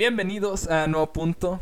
[0.00, 1.60] Bienvenidos a Nuevo Punto,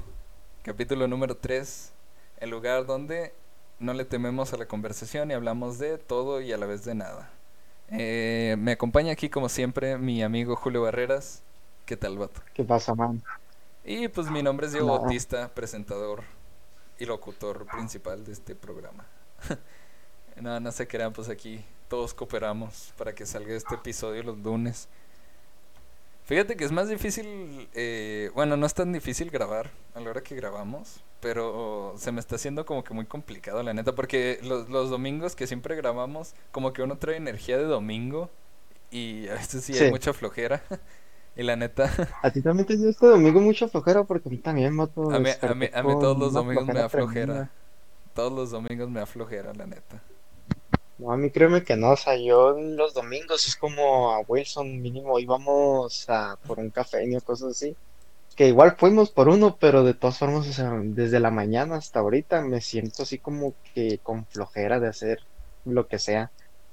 [0.62, 1.92] capítulo número 3,
[2.38, 3.34] el lugar donde
[3.80, 6.94] no le tememos a la conversación y hablamos de todo y a la vez de
[6.94, 7.32] nada.
[7.90, 11.42] Eh, me acompaña aquí, como siempre, mi amigo Julio Barreras.
[11.84, 12.40] ¿Qué tal, vato?
[12.54, 13.24] ¿Qué pasa, man?
[13.84, 15.00] Y pues mi nombre es Diego Nada.
[15.00, 16.22] Bautista, presentador
[16.96, 19.04] y locutor principal de este programa.
[20.40, 24.88] no, no se crean, pues aquí todos cooperamos para que salga este episodio los lunes.
[26.28, 30.20] Fíjate que es más difícil, eh, bueno, no es tan difícil grabar a la hora
[30.20, 34.68] que grabamos, pero se me está haciendo como que muy complicado, la neta, porque los,
[34.68, 38.28] los domingos que siempre grabamos, como que uno trae energía de domingo
[38.90, 40.62] y a veces sí, hay mucha flojera.
[41.34, 41.88] Y la neta,
[42.22, 45.12] A ti también te dio este domingo mucha flojera porque a mí también, mato.
[45.12, 47.48] a mí, a mí, a mí todos los domingos me da flojera.
[48.12, 50.02] Todos los domingos me da flojera, la neta.
[50.98, 54.82] No, a mí créeme que no, o sea, yo los domingos es como a Wilson
[54.82, 57.76] mínimo íbamos a por un café cosas así.
[58.34, 62.00] Que igual fuimos por uno, pero de todas formas, o sea, desde la mañana hasta
[62.00, 65.20] ahorita me siento así como que con flojera de hacer
[65.64, 66.30] lo que sea.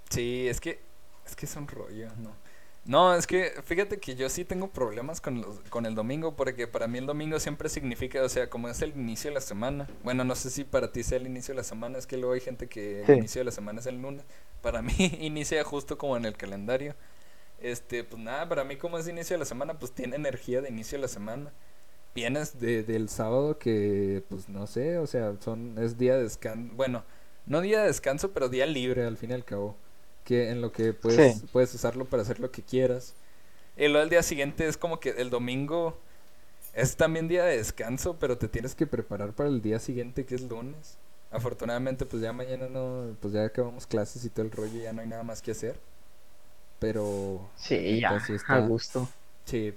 [0.09, 0.79] Sí, es que
[1.25, 2.44] es que es un rollo, ¿no?
[2.85, 6.67] No, es que fíjate que yo sí tengo problemas con los, con el domingo porque
[6.67, 9.87] para mí el domingo siempre significa, o sea, como es el inicio de la semana.
[10.03, 12.33] Bueno, no sé si para ti sea el inicio de la semana, es que luego
[12.33, 13.11] hay gente que Sí.
[13.13, 14.23] el inicio de la semana es el lunes.
[14.61, 16.95] Para mí inicia justo como en el calendario.
[17.59, 20.69] Este, pues nada, para mí como es inicio de la semana, pues tiene energía de
[20.69, 21.51] inicio de la semana.
[22.13, 26.73] Vienes de, del sábado que, pues no sé, o sea, son, es día de descanso,
[26.75, 27.03] bueno,
[27.45, 29.75] no día de descanso, pero día libre al fin y al cabo.
[30.25, 31.45] Que en lo que puedes, Sí.
[31.53, 33.13] puedes usarlo para hacer lo que quieras.
[33.77, 35.97] Y luego el día siguiente es como que el domingo
[36.73, 40.35] es también día de descanso, pero te tienes que preparar para el día siguiente que
[40.35, 40.97] es lunes.
[41.31, 45.01] Afortunadamente, pues ya mañana no, pues ya acabamos clases y todo el rollo, ya no
[45.01, 45.79] hay nada más que hacer.
[46.79, 48.59] Pero Sí, ya, sí a está.
[48.59, 49.07] gusto.
[49.45, 49.73] Sí.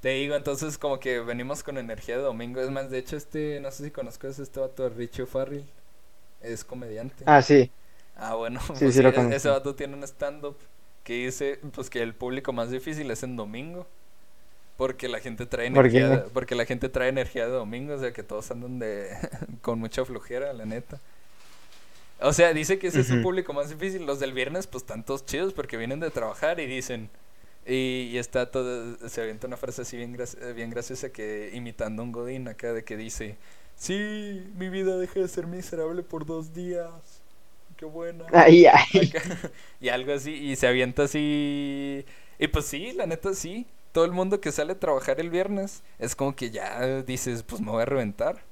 [0.00, 2.60] Te digo, entonces como que venimos con energía de domingo.
[2.60, 5.64] Es más, de hecho, este, no sé si conozcas este vato, Richie Farrell.
[6.42, 7.24] Es comediante.
[7.26, 7.70] Ah, sí,
[8.16, 9.36] Ah, bueno, Sí, pues sí lo e- conozco.
[9.36, 10.56] ese vato tiene un stand-up
[11.02, 13.86] que dice pues que el público más difícil es en domingo.
[14.76, 18.12] Porque la gente trae energía, de- porque la gente trae energía de domingo, o sea
[18.12, 19.10] que todos andan de
[19.62, 21.00] con mucha flojera, la neta.
[22.20, 23.22] O sea, dice que ese es Ujú.
[23.22, 24.06] público más difícil.
[24.06, 27.10] Los del viernes, pues están todos chidos porque vienen de trabajar y dicen.
[27.66, 28.96] Y, y está todo.
[29.08, 32.72] Se avienta una frase así bien, eh, bien graciosa que imitando a un Godín acá
[32.72, 33.36] de que dice:
[33.76, 37.13] Sí, mi vida deja de ser miserable por dos días.
[37.76, 38.32] Qué buena.
[38.32, 39.12] ay, ay.
[39.80, 42.04] Y algo así, y se avienta así.
[42.38, 43.66] Y pues sí, la neta sí.
[43.92, 47.60] Todo el mundo que sale a trabajar el viernes es como que ya dices, pues
[47.60, 48.42] me voy a reventar.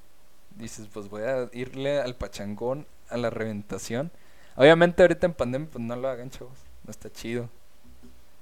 [0.57, 4.13] Dices, pues voy a irle al pachangón, a la reventación.
[4.57, 6.59] Obviamente ahorita en pandemia, pues no lo hagan, chavos.
[6.85, 7.51] No está chido.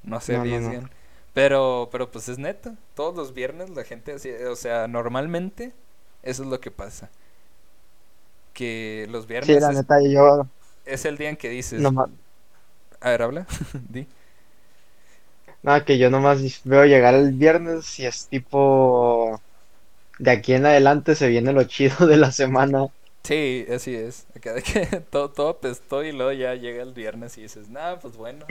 [0.03, 0.75] No se No, no, no.
[0.75, 0.91] arriesguen.
[1.35, 2.77] Pero, pero pues es neta.
[2.95, 5.75] Todos los viernes la gente así, o sea, normalmente
[6.23, 7.11] eso es lo que pasa.
[8.53, 10.47] Que los viernes Sí, la es, neta, yo
[10.85, 12.11] es el día en que dices, nomás,
[13.01, 13.47] a ver, habla.
[13.89, 14.07] Di.
[15.63, 19.41] nada, que yo nomás veo llegar el viernes y es tipo,
[20.19, 22.89] de aquí en adelante se viene lo chido de la semana.
[23.25, 24.27] Sí, así es.
[24.35, 27.99] Acá de que todo, todo apestó y luego ya llega el viernes y dices, nada,
[28.01, 28.47] pues bueno.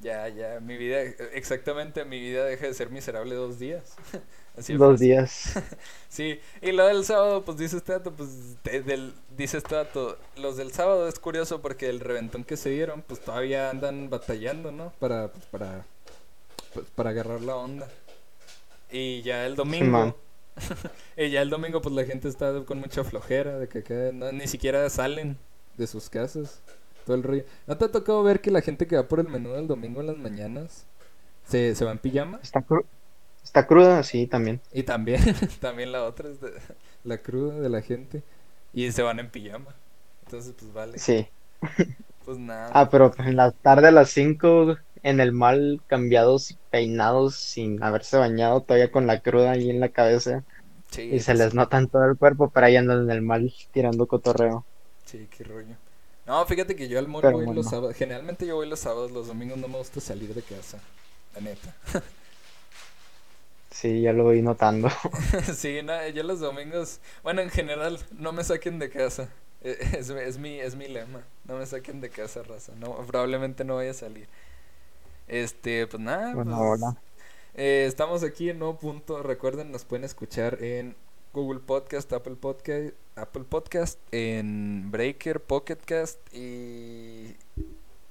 [0.00, 3.96] Ya, ya, mi vida, exactamente, mi vida deja de ser miserable dos días.
[4.58, 5.06] Así Dos fácil.
[5.08, 5.54] días.
[6.10, 8.30] Sí, y lo del sábado, pues dice este dato, pues
[8.64, 12.70] de- del, dice este dato, los del sábado es curioso porque el reventón que se
[12.70, 14.90] dieron, pues todavía andan batallando, ¿no?
[14.98, 15.84] Para, pues, para,
[16.72, 17.86] pues, para agarrar la onda.
[18.90, 20.16] Y ya el domingo,
[21.16, 24.46] y ya el domingo, pues la gente está con mucha flojera, de que no- ni
[24.48, 25.36] siquiera salen
[25.76, 26.60] de sus casas,
[27.04, 27.44] todo el rollo.
[27.66, 30.00] ¿No te ha tocado ver que la gente que va por el menú del domingo
[30.00, 30.86] en las mañanas
[31.46, 32.40] se, se va en pijama?
[32.42, 32.86] Está, cru-
[33.44, 34.62] está cruda, sí, también.
[34.72, 35.20] Y también,
[35.60, 36.52] también la otra es de-
[37.04, 38.22] la cruda de la gente.
[38.72, 39.74] Y se van en pijama.
[40.24, 41.02] Entonces, pues vale.
[41.04, 41.28] Sí.
[42.24, 42.74] Pues nada.
[42.74, 48.16] Ah, pero en la tarde a las 5 en el mal, cambiados peinados sin haberse
[48.18, 50.44] bañado, todavía con la cruda ahí en la cabeza.
[50.90, 53.52] sí, Y se les nota en todo el cuerpo, pero ahí andan en el mal
[53.72, 54.66] tirando cotorreo.
[55.04, 55.76] Sí, qué rollo.
[56.26, 57.96] No, fíjate que yo al mall voy los sábados.
[57.96, 60.78] Generalmente yo voy los sábados, los domingos no me gusta salir de casa.
[61.34, 61.74] La neta.
[63.78, 64.88] Sí, ya lo voy notando.
[65.54, 66.98] sí, no, yo los domingos.
[67.22, 69.28] Bueno, en general, no me saquen de casa.
[69.60, 71.22] Eh, Es, es mi, es mi lema.
[71.44, 72.72] No me saquen de casa, raza.
[72.74, 74.26] No, probablemente no vaya a salir.
[75.28, 76.34] Este, pues nada.
[76.34, 76.96] Bueno, pues, hola.
[77.54, 79.22] Eh, estamos aquí en nuevo punto.
[79.22, 80.96] Recuerden, nos pueden escuchar en
[81.32, 87.36] Google Podcast, Apple Podcast, Apple Podcast, en Breaker, Pocket Cast y,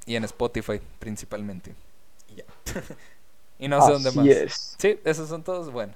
[0.06, 1.76] y en Spotify principalmente.
[2.30, 2.46] Y ya.
[3.60, 4.28] y no sé dónde más.
[4.32, 4.80] es.
[4.80, 5.72] Sí, esos son todos.
[5.72, 5.94] Bueno,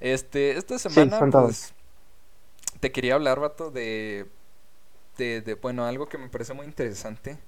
[0.00, 1.32] Este, esta Sí, semana, todos.
[1.34, 1.74] pues,
[2.80, 4.26] te quería hablar, vato, de,
[5.18, 7.38] de, de, bueno, algo que me parece muy interesante.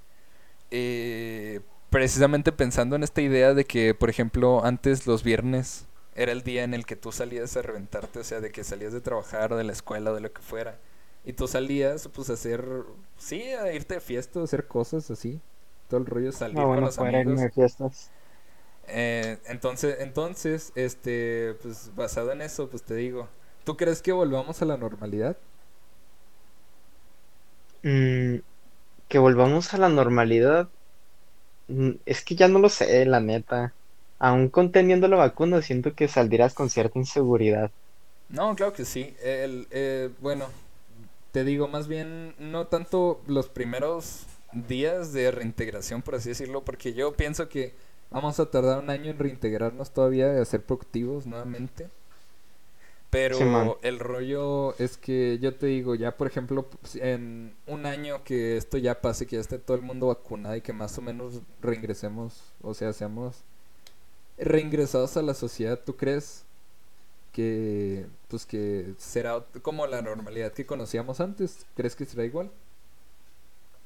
[0.70, 1.60] Eh,
[1.90, 5.86] precisamente pensando en esta idea de que, por ejemplo, antes los viernes
[6.16, 8.92] era el día en el que tú salías a reventarte, o sea, de que salías
[8.94, 10.78] de trabajar, de la escuela, de lo que fuera.
[11.25, 12.64] Y tú salías, pues, a hacer,
[13.18, 15.40] sí, a irte de fiesta, a hacer cosas así.
[15.88, 17.26] Todo el rollo, salir No, con bueno, los poder amigos.
[17.26, 18.12] irme de fiestas.
[18.92, 23.28] Eh, entonces, entonces, este, pues basado en eso, pues te digo,
[23.64, 25.36] ¿tú crees que volvamos a la normalidad?
[27.82, 28.38] Mm,
[29.08, 30.70] que volvamos a la normalidad.
[31.68, 33.76] mm, Es que ya no lo sé, la neta.
[34.18, 37.72] Aún conteniendo la vacuna, siento que saldrás con cierta inseguridad.
[38.28, 39.14] No, claro que sí.
[39.22, 40.46] El, eh, bueno,
[41.32, 46.94] te digo, más bien, no tanto los primeros días de reintegración, por así decirlo, porque
[46.94, 47.74] yo pienso que
[48.12, 51.88] vamos a tardar un año en reintegrarnos todavía y a ser productivos nuevamente.
[53.11, 58.25] Pero el rollo es que yo te digo, ya por ejemplo, si en un año
[58.25, 61.03] que esto ya pase, que ya esté todo el mundo vacunado y que más o
[61.03, 63.37] menos reingresemos, o sea, seamos
[64.38, 66.44] reingresados a la sociedad, ¿tú crees
[67.32, 71.67] que pues que será como la normalidad que conocíamos antes?
[71.76, 72.50] ¿Crees que será igual?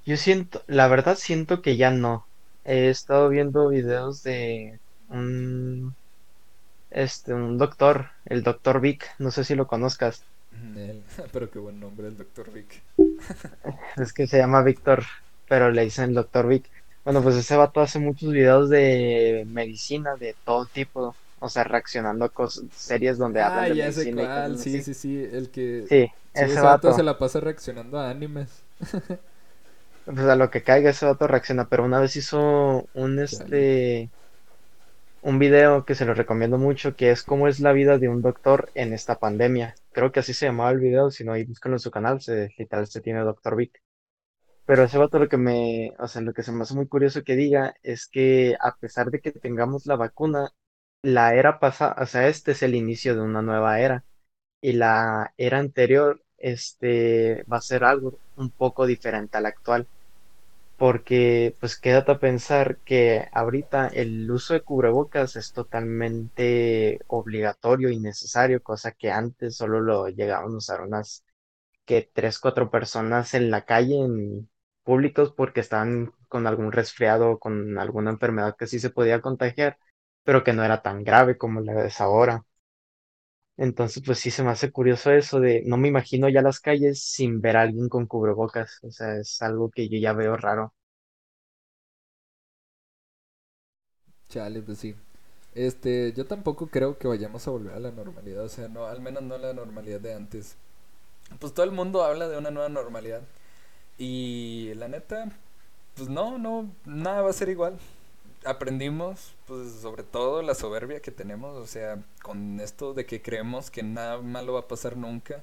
[0.04, 2.24] Yo siento, la verdad siento que ya no.
[2.66, 5.96] He estado viendo videos de un,
[6.90, 10.26] este, un doctor, el doctor Vic, no sé si lo conozcas.
[10.76, 11.04] Él.
[11.32, 12.82] Pero qué buen nombre el doctor Vic.
[13.96, 15.04] Es que se llama Víctor,
[15.48, 16.70] pero le dicen doctor Vic.
[17.04, 22.24] Bueno, pues ese vato hace muchos videos de medicina de todo tipo, o sea, reaccionando
[22.24, 24.82] a cosas, series donde Ah, hablan de ya sé medicina y cuál, sí, así.
[24.82, 28.10] sí, sí, el que Sí, sí, ese ese vato vato, se la pasa reaccionando a
[28.10, 28.66] animes.
[30.06, 34.10] pues a lo que caiga ese vato reacciona, pero una vez hizo un este
[35.22, 38.22] un video que se lo recomiendo mucho, que es cómo es la vida de un
[38.22, 39.74] doctor en esta pandemia.
[39.92, 42.54] Creo que así se llamaba el video, si no, ahí búscalo en su canal, se,
[42.56, 43.82] literal se tiene Doctor Vic.
[44.66, 47.24] Pero ese vato lo que me, o sea, lo que se me hace muy curioso
[47.24, 50.52] que diga es que a pesar de que tengamos la vacuna,
[51.02, 54.04] la era pasada, o sea, este es el inicio de una nueva era
[54.60, 59.88] y la era anterior, este, va a ser algo un poco diferente a la actual,
[60.76, 67.98] porque pues quédate a pensar que ahorita el uso de cubrebocas es totalmente obligatorio y
[68.00, 71.24] necesario, cosa que antes solo lo llegaban a usar unas
[71.84, 74.50] que tres, cuatro personas en la calle, en
[74.84, 79.78] públicos, porque estaban con algún resfriado o con alguna enfermedad que sí se podía contagiar,
[80.24, 82.44] pero que no era tan grave como la es ahora.
[83.58, 87.02] Entonces, pues sí se me hace curioso eso de, no me imagino ya las calles
[87.04, 90.74] sin ver a alguien con cubrebocas, o sea, es algo que yo ya veo raro.
[94.28, 94.94] Chale, pues sí.
[95.54, 99.00] Este, yo tampoco creo que vayamos a volver a la normalidad, o sea, no, al
[99.00, 100.56] menos no la normalidad de antes.
[101.40, 103.22] Pues todo el mundo habla de una nueva normalidad
[103.98, 105.30] y la neta,
[105.96, 107.78] pues no, no, nada va a ser igual.
[108.46, 113.70] Aprendimos, pues sobre todo la soberbia que tenemos, o sea, con esto de que creemos
[113.70, 115.42] que nada malo va a pasar nunca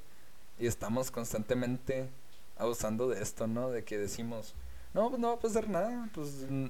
[0.59, 2.09] y estamos constantemente
[2.57, 3.69] abusando de esto, ¿no?
[3.69, 4.55] De que decimos,
[4.93, 6.67] no, pues no va a pasar nada, pues mm,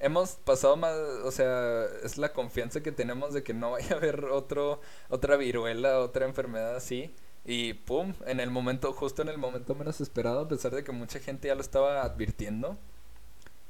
[0.00, 3.98] hemos pasado más, o sea, es la confianza que tenemos de que no vaya a
[3.98, 7.14] haber otro, otra viruela, otra enfermedad así.
[7.44, 10.92] Y pum, en el momento, justo en el momento menos esperado, a pesar de que
[10.92, 12.76] mucha gente ya lo estaba advirtiendo,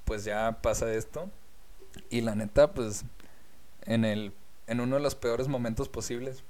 [0.04, 1.30] pues ya pasa esto.
[2.10, 3.04] Y la neta, pues,
[3.86, 4.32] en el,
[4.68, 6.44] en uno de los peores momentos posibles,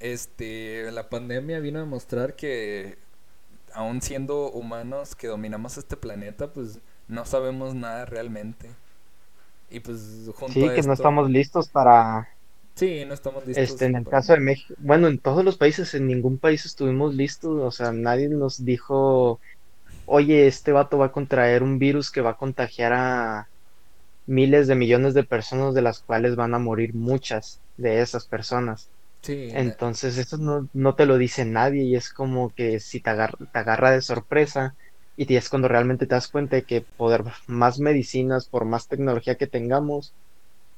[0.00, 2.98] este, la pandemia vino a demostrar que
[3.74, 8.76] aún siendo humanos que dominamos este planeta, pues no sabemos nada realmente.
[9.70, 12.28] Y pues junto Sí, a que no estamos listos para,
[12.74, 14.40] sí, no estamos listos este, en el para caso de.
[14.40, 18.64] México, bueno, en todos los países, en ningún país estuvimos listos, o sea, nadie nos
[18.64, 19.40] dijo,
[20.06, 23.50] oye, este vato va a contraer un virus que va a contagiar a
[24.28, 28.92] miles de millones de personas, de las cuales van a morir muchas de esas personas.
[29.22, 33.10] Sí, Entonces, eso no, no te lo dice nadie y es como que si te
[33.10, 34.76] agarra, te agarra de sorpresa
[35.16, 39.36] y es cuando realmente te das cuenta de que por más medicinas, por más tecnología
[39.36, 40.16] que tengamos,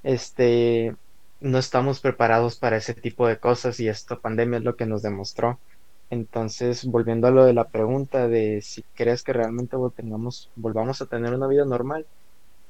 [0.02, 0.96] este,
[1.40, 5.02] no estamos preparados para ese tipo de cosas y esta pandemia es lo que nos
[5.02, 5.62] demostró.
[6.10, 11.06] Entonces, volviendo a lo de la pregunta de si crees que realmente tengamos, volvamos a
[11.06, 12.08] tener una vida normal,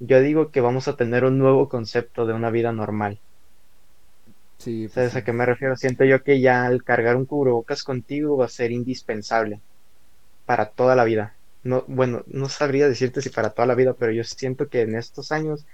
[0.01, 3.23] yo digo que vamos a tener un nuevo concepto de una vida normal.
[4.59, 5.77] sí, pues ¿Sabes a qué me refiero?
[5.77, 9.63] Siento yo que ya al cargar un cubrebocas contigo va a ser indispensable
[10.47, 11.39] para toda la vida.
[11.63, 14.97] No, bueno, no sabría decirte si para toda la vida, pero yo siento que en
[14.97, 15.67] estos años,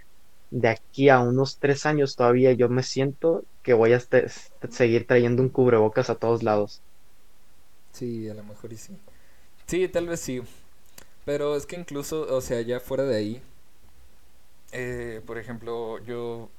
[0.51, 4.27] de aquí a unos tres años todavía, yo me siento que voy a este-
[4.71, 6.85] seguir trayendo un cubrebocas a todos lados.
[7.93, 8.97] Sí, a lo mejor y sí.
[9.67, 10.43] Sí, tal vez sí.
[11.27, 13.43] Pero es que incluso, o sea, ya fuera de ahí,
[14.79, 16.51] eh, por ejemplo, yo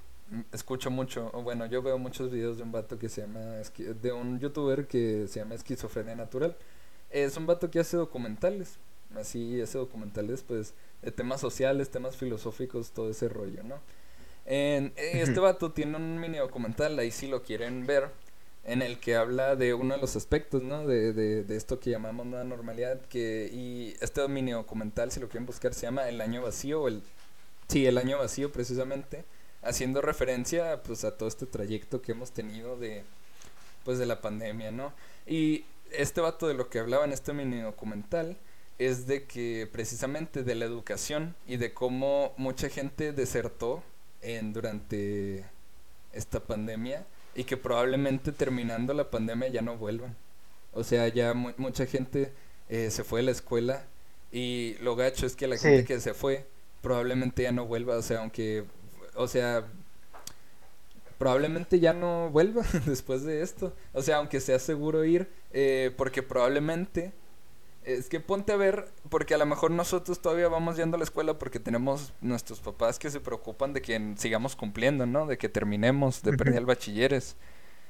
[0.51, 4.11] escucho mucho, o bueno, yo veo muchos videos de un vato que se llama, de
[4.11, 6.57] un youtuber que se llama Esquizofrenia Natural.
[7.11, 8.79] Es un vato que hace documentales,
[9.15, 13.79] así hace documentales pues de temas sociales, temas filosóficos, todo ese rollo, ¿no?
[14.45, 18.09] En, eh, este vato tiene un mini documental, ahí si lo quieren ver,
[18.63, 20.87] en el que habla de uno de los aspectos, ¿no?
[20.87, 25.29] De, de, de esto que llamamos nueva normalidad, que, y este mini documental, si lo
[25.29, 27.03] quieren buscar, se llama El Año Vacío, o el,
[27.67, 29.23] sí, El Año Vacío precisamente,
[29.61, 33.03] haciendo referencia, pues, a todo este trayecto que hemos tenido de,
[33.83, 34.93] pues, de la pandemia, ¿no?
[35.25, 38.37] Y este vato de lo que hablaba en este mini documental
[38.77, 43.83] es de que precisamente de la educación y de cómo mucha gente desertó
[44.21, 45.43] en, durante
[46.13, 47.05] esta pandemia
[47.35, 50.15] y que probablemente terminando la pandemia ya no vuelvan.
[50.73, 52.31] O sea, ya mu- mucha gente
[52.69, 53.83] eh, se fue de la escuela
[54.31, 55.67] y lo gacho es que la Sí.
[55.69, 56.45] gente que se fue
[56.81, 57.97] probablemente ya no vuelva.
[57.97, 58.65] O sea, aunque,
[59.15, 59.65] o sea,
[61.17, 63.73] probablemente ya no vuelva después de esto.
[63.93, 67.13] O sea, aunque sea seguro ir, eh, porque probablemente...
[67.83, 71.05] Es que ponte a ver, porque a lo mejor nosotros todavía vamos yendo a la
[71.05, 75.25] escuela porque tenemos nuestros papás que se preocupan de que sigamos cumpliendo, ¿no?
[75.25, 77.37] De que terminemos, de perder el bachilleres.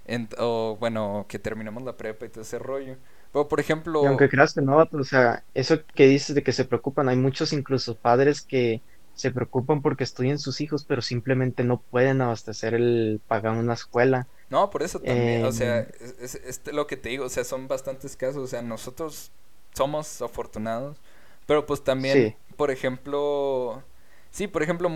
[0.05, 2.95] En- o bueno, que terminemos la prepa y todo ese rollo.
[3.31, 6.51] Pero por ejemplo, Y aunque creas que no, o sea, eso que dices de que
[6.53, 11.63] se preocupan, hay muchos incluso padres que se preocupan porque estudian sus hijos, pero simplemente
[11.63, 14.29] no pueden abastecer el pagar una escuela.
[14.49, 17.29] no, por eso también, o sea, Eh, es, es- es lo que te digo, o
[17.29, 19.31] sea, son bastantes casos, o sea, nosotros
[19.73, 20.97] somos afortunados,
[21.45, 23.83] pero pues también, sí, por ejemplo,
[24.31, 24.89] sí, por ejemplo,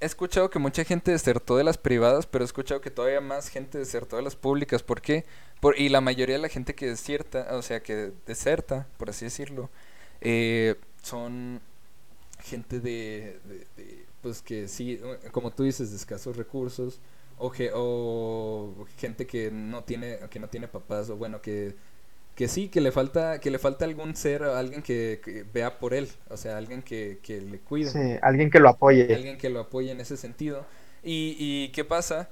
[0.00, 3.48] he escuchado que mucha gente desertó de las privadas, pero he escuchado que todavía más
[3.48, 4.82] gente desertó de las públicas.
[4.82, 5.24] ¿Por qué?
[5.60, 9.26] Por, y la mayoría de la gente que desierta, o sea, que deserta, por así
[9.26, 9.70] decirlo,
[10.20, 11.60] eh, son
[12.42, 13.38] gente de,
[14.22, 15.00] pues que sí,
[15.32, 17.00] como tú dices, de escasos recursos,
[17.38, 21.74] o, que, o gente que no tiene, que no tiene papás, o bueno, que,
[22.40, 25.92] que sí, que le falta, que le falta algún ser, alguien que, que vea por
[25.92, 29.14] él, o sea, alguien que, que le cuide sí, alguien que lo apoye.
[29.14, 30.64] alguien que lo apoye en ese sentido.
[31.02, 32.30] Y, y qué pasa?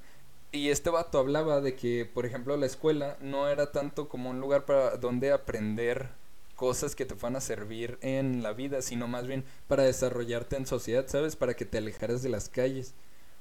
[0.50, 4.40] Y este vato hablaba de que, por ejemplo, la escuela no era tanto como un
[4.40, 6.08] lugar para donde aprender
[6.56, 10.64] cosas que te van a servir en la vida, sino más bien para desarrollarte en
[10.64, 11.36] sociedad, ¿sabes?
[11.36, 12.94] Para que te alejaras de las calles.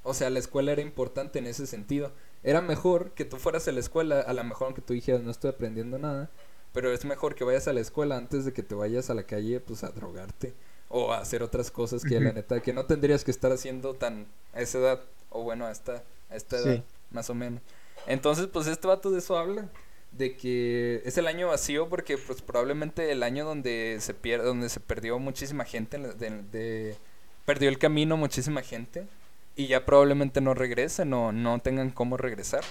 [0.04, 2.12] O sea, la escuela era importante en ese sentido.
[2.44, 5.32] Era mejor que tú fueras a la escuela, a lo mejor aunque tú dijeras no
[5.32, 6.30] estoy aprendiendo nada,
[6.78, 9.24] pero es mejor que vayas a la escuela antes de que te vayas a la
[9.24, 10.54] calle pues a drogarte
[10.90, 14.28] o a hacer otras cosas que la neta que no tendrías que estar haciendo tan
[14.54, 17.62] a esa edad o bueno a esta a esta edad Sí, más o menos.
[18.06, 19.68] Entonces pues este vato de eso habla
[20.12, 24.70] de que es el año vacío porque pues probablemente el año donde se pierde donde
[24.70, 26.96] se perdió muchísima gente de-
[27.44, 29.08] perdió el camino muchísima gente
[29.56, 32.64] y ya probablemente no regresen o no tengan cómo regresar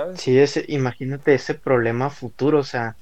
[0.00, 0.20] ¿sabes?
[0.20, 2.96] sí, ese, imagínate ese problema futuro, o sea,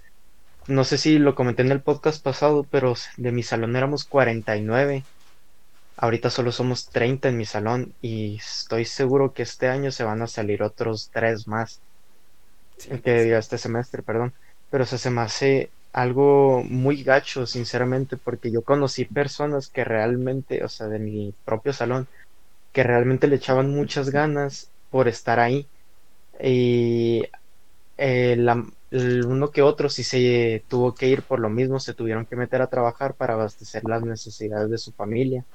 [0.68, 5.04] no sé si lo comenté en el podcast pasado, pero de mi salón éramos 49.
[5.96, 10.22] Ahorita solo somos 30 en mi salón y estoy seguro que este año se van
[10.22, 11.82] a salir otros tres más.
[12.78, 14.34] Sí, que diga este semestre, perdón.
[14.70, 19.84] Pero o sea, se me hace algo muy gacho, sinceramente, porque yo conocí personas que
[19.84, 22.08] realmente, o sea, de mi propio salón,
[22.72, 25.68] que realmente le echaban muchas ganas por estar ahí.
[26.42, 27.24] Y
[27.98, 28.36] eh,
[28.90, 32.36] el uno que otro sí se tuvo que ir por lo mismo, se tuvieron que
[32.36, 35.46] meter a trabajar para abastecer las necesidades de su familia.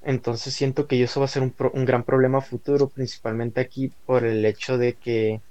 [0.00, 4.24] Entonces siento que eso va a ser un, pro- gran problema futuro, principalmente aquí por
[4.24, 5.42] el hecho de que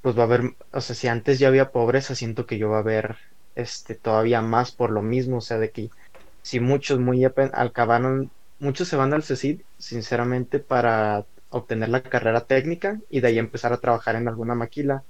[0.00, 2.76] pues va a haber, o sea, si antes ya había pobreza, siento que yo va
[2.78, 3.16] a haber
[3.54, 5.88] este todavía más por lo mismo, o sea, de que
[6.42, 12.40] si muchos muy apen- acabaron, muchos se van al CECID, sinceramente, para obtener la carrera
[12.42, 15.04] técnica y de ahí empezar a trabajar en alguna maquila,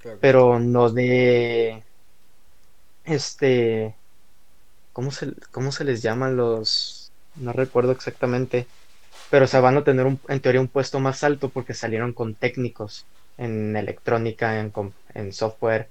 [0.00, 0.18] claro.
[0.20, 1.82] pero no de
[3.04, 3.94] este,
[4.92, 7.12] ¿cómo se, cómo se les llaman los?
[7.36, 8.66] No recuerdo exactamente,
[9.30, 12.12] pero o sea, van a tener un, en teoría un puesto más alto porque salieron
[12.12, 13.06] con técnicos
[13.38, 14.72] en electrónica, en,
[15.14, 15.88] en software,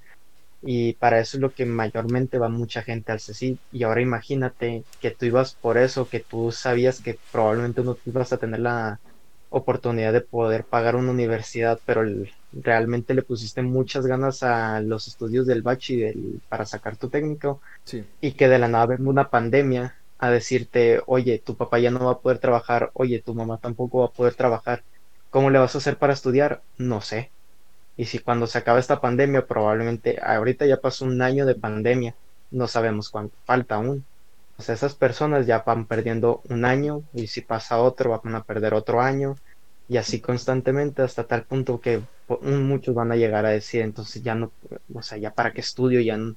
[0.62, 3.56] y para eso es lo que mayormente va mucha gente al CECID.
[3.72, 8.32] Y ahora imagínate que tú ibas por eso, que tú sabías que probablemente no ibas
[8.32, 8.98] a tener la
[9.48, 15.08] oportunidad de poder pagar una universidad, pero el- realmente le pusiste muchas ganas a los
[15.08, 18.04] estudios del bachi del, para sacar tu técnico Sí.
[18.20, 22.06] y que de la nada venga una pandemia a decirte, oye, tu papá ya no
[22.06, 24.84] va a poder trabajar, oye, tu mamá tampoco va a poder trabajar.
[25.30, 26.64] ¿cómo le vas a hacer para estudiar?
[26.78, 27.34] No sé.
[27.96, 32.16] Y si cuando se acaba esta pandemia, probablemente ahorita ya pasó un año de pandemia,
[32.50, 34.06] no sabemos cuánto falta aún.
[34.56, 38.44] O sea, esas personas ya van perdiendo un año y si pasa otro van a
[38.44, 39.36] perder otro año
[39.88, 42.02] y así constantemente hasta tal punto que
[42.40, 44.50] muchos van a llegar a decir entonces ya no,
[44.94, 46.36] o sea, ya para qué estudio, ya no,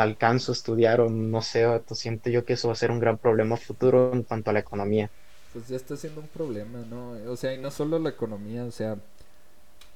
[0.00, 3.00] alcanzo a estudiar o no sé, o siento yo que eso va a ser un
[3.00, 5.10] gran problema futuro en cuanto a la economía.
[5.52, 7.10] Pues ya está siendo un problema, ¿no?
[7.30, 8.96] O sea, y no solo la economía, o sea,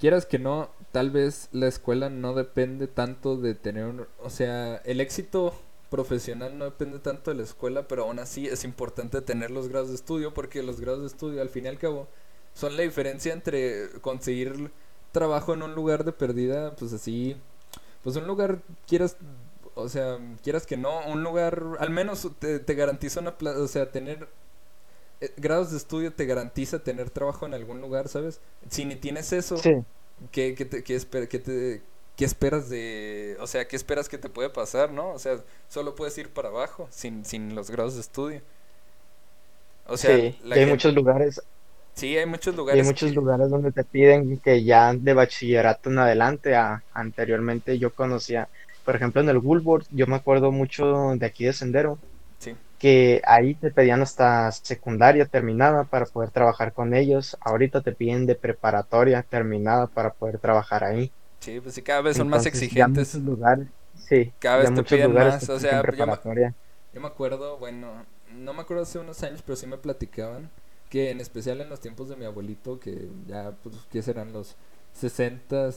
[0.01, 4.77] quieras que no, tal vez la escuela no depende tanto de tener un, o sea,
[4.85, 5.55] el éxito
[5.95, 9.91] profesional no depende tanto de la escuela, pero aún así es importante tener los grados
[9.91, 12.09] de estudio porque los grados de estudio al fin y al cabo
[12.53, 14.73] son la diferencia entre conseguir
[15.13, 17.37] trabajo en un lugar de perdida, pues así,
[18.03, 19.17] pues un lugar quieras,
[19.77, 23.93] o sea, quieras que no, un lugar, al menos te, te garantiza una, o sea,
[23.93, 24.27] tener
[25.21, 28.41] eh, grados de estudio te garantiza tener trabajo en algún lugar, ¿sabes?
[28.69, 29.55] Si ni tienes eso,
[30.33, 31.83] ¿qué, qué, te, qué, te,
[32.17, 35.11] ¿qué esperas de, o sea, qué esperas que te puede pasar, no?
[35.11, 38.43] O sea, solo puedes ir para abajo sin, sin los grados de estudio.
[39.87, 41.43] O sea, hay muchos lugares.
[41.95, 42.81] Sí, hay muchos lugares.
[42.81, 47.95] Hay muchos lugares donde te piden que ya de bachillerato en adelante, a, anteriormente yo
[47.95, 48.49] conocía,
[48.85, 51.99] por ejemplo, en el Woolworth, yo me acuerdo mucho de aquí de Sendero,
[52.79, 58.27] que ahí te pedían hasta secundaria terminada para poder trabajar con ellos, ahorita te piden
[58.27, 61.11] de preparatoria terminada para poder trabajar ahí.
[61.45, 63.13] Sí, pues sí, cada vez son más exigentes.
[63.13, 66.15] Ya lugares, sí, cada vez te piden más, o sea, yo me,
[66.95, 70.51] yo me acuerdo, bueno, no me acuerdo hace unos años, pero sí me platicaban
[70.89, 74.57] que en especial en los tiempos de mi abuelito, que ya, pues, ¿qué serán los
[74.95, 75.71] 60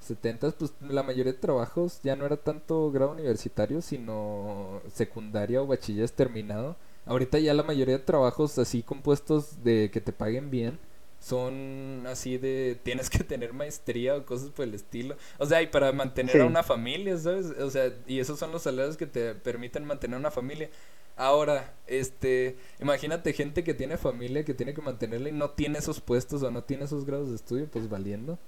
[0.00, 5.66] 70 pues la mayoría de trabajos ya no era tanto grado universitario, sino secundaria o
[5.66, 6.76] bachiller terminado.
[7.04, 10.78] Ahorita ya la mayoría de trabajos así compuestos de que te paguen bien
[11.20, 15.16] son así de tienes que tener maestría o cosas por el estilo.
[15.38, 17.46] O sea, y para mantener a una familia, ¿sabes?
[17.60, 20.70] O sea, y esos son los salarios que te permiten mantener una familia.
[21.16, 26.00] Ahora, este, imagínate gente que tiene familia, que tiene que mantenerla y no tiene esos
[26.00, 28.38] puestos o no tiene esos grados de estudio, pues valiendo.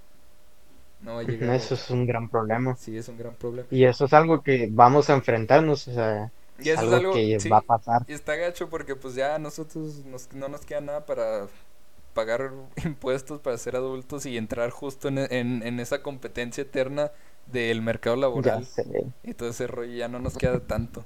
[1.01, 1.55] No va a llegar.
[1.55, 2.75] Eso es un gran problema.
[2.77, 3.67] Sí, es un gran problema.
[3.71, 7.37] Y eso es algo que vamos a enfrentarnos, o sea, y eso es algo, que
[7.51, 8.05] va a pasar.
[8.07, 10.03] Y está gacho porque pues ya nosotros
[10.33, 11.47] no nos queda nada para
[12.13, 12.51] pagar
[12.83, 17.11] impuestos para ser adultos y entrar justo en, en, esa competencia eterna
[17.47, 18.67] del mercado laboral.
[19.23, 21.05] Y todo ese rollo ya no nos queda tanto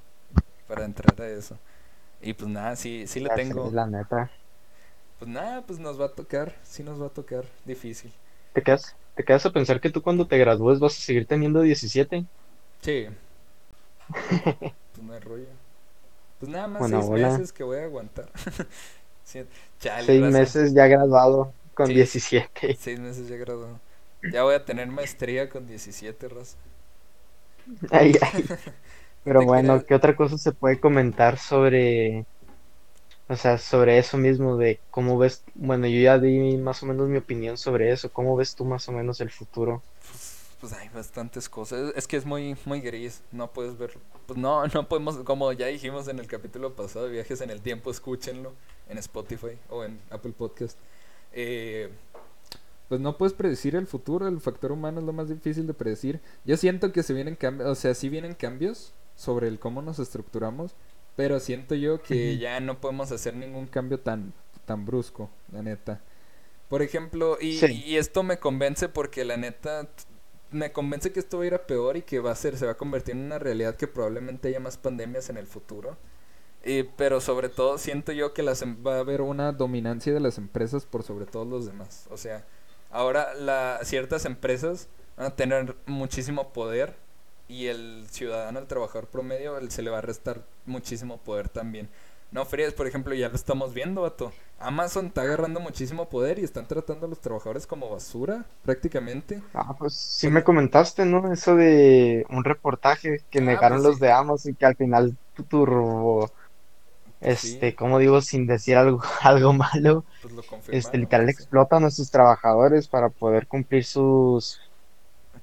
[0.68, 1.58] para entrar a eso.
[2.22, 3.70] Y pues nada, sí, sí le tengo.
[3.72, 4.32] la neta.
[5.20, 8.12] Pues nada, pues nos va a tocar, sí nos va a tocar difícil.
[8.54, 11.62] ¿Te quedas, te quedas a pensar que tú cuando te gradúes vas a seguir teniendo
[11.62, 12.26] 17?
[12.82, 13.08] Sí.
[14.60, 15.48] pues no hay rollo.
[16.40, 18.30] Pues nada más seis meses que voy a aguantar.
[19.26, 22.78] Seis meses ya graduado con 17.
[22.80, 23.80] Seis meses ya graduado.
[24.32, 26.58] Ya voy a tener maestría con 17, raza.
[29.24, 32.26] Pero bueno, ¿qué otra cosa se puede comentar sobre,
[33.28, 37.10] o sea, sobre eso mismo de cómo ves, bueno, yo ya di más o menos
[37.10, 39.82] mi opinión sobre eso, ¿cómo ves tú más o menos el futuro?
[40.12, 44.38] Pues, pues hay bastantes cosas, es que es muy, muy gris, no puedes ver, pues
[44.38, 48.54] no, no podemos, como ya dijimos en el capítulo pasado Viajes en el Tiempo, escúchenlo
[48.90, 50.78] en Spotify o en Apple Podcast.
[51.34, 51.90] Eh,
[52.88, 56.22] pues no puedes predecir el futuro, el factor humano es lo más difícil de predecir.
[56.46, 60.00] Yo siento que se vienen cambios, o sea, sí vienen cambios sobre el cómo nos
[60.00, 60.76] estructuramos,
[61.16, 64.34] pero siento yo que ya no podemos hacer ningún cambio tan,
[64.66, 66.02] tan brusco, la neta.
[66.70, 69.88] Por ejemplo, y, y, esto me convence porque la neta
[70.52, 72.66] me convence que esto va a ir a peor y que va a ser, se
[72.66, 75.98] va a convertir en una realidad que probablemente haya más pandemias en el futuro
[76.98, 80.38] pero sobre todo siento yo que las, em, va a haber una dominancia de las
[80.38, 82.08] empresas por sobre todos los demás.
[82.10, 82.44] O sea,
[82.92, 86.96] ahora la, ciertas empresas van a tener muchísimo poder
[87.48, 91.90] y el ciudadano, el trabajador promedio, se le va a restar muchísimo poder también.
[92.32, 94.34] No fríes, por ejemplo, ya lo estamos viendo, vato.
[94.60, 99.42] Amazon está agarrando muchísimo poder y están tratando a los trabajadores como basura, prácticamente.
[99.54, 101.32] Ah, pues sí me comentaste, ¿no?
[101.32, 105.16] Eso de un reportaje que ah, negaron pues los de Amazon y que al final
[105.48, 106.32] turbo
[107.26, 112.88] este, como digo, sin decir algo, algo malo, pues este, literal explotan a sus trabajadores
[112.88, 114.62] para poder cumplir sus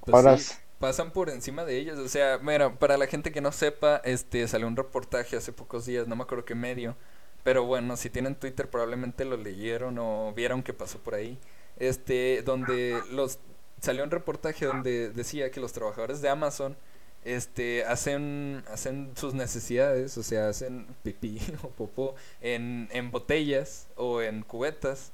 [0.05, 0.63] pues horas.
[0.79, 4.47] pasan por encima de ellos, o sea, mira, para la gente que no sepa, este,
[4.47, 6.97] salió un reportaje hace pocos días, no me acuerdo qué medio,
[7.43, 11.39] pero bueno, si tienen Twitter probablemente lo leyeron o vieron que pasó por ahí,
[11.79, 13.41] este, donde los,
[13.81, 16.77] salió un reportaje donde decía que los trabajadores de Amazon
[17.25, 24.23] este, hacen, hacen sus necesidades, o sea, hacen pipí o popó en, en botellas o
[24.23, 25.13] en cubetas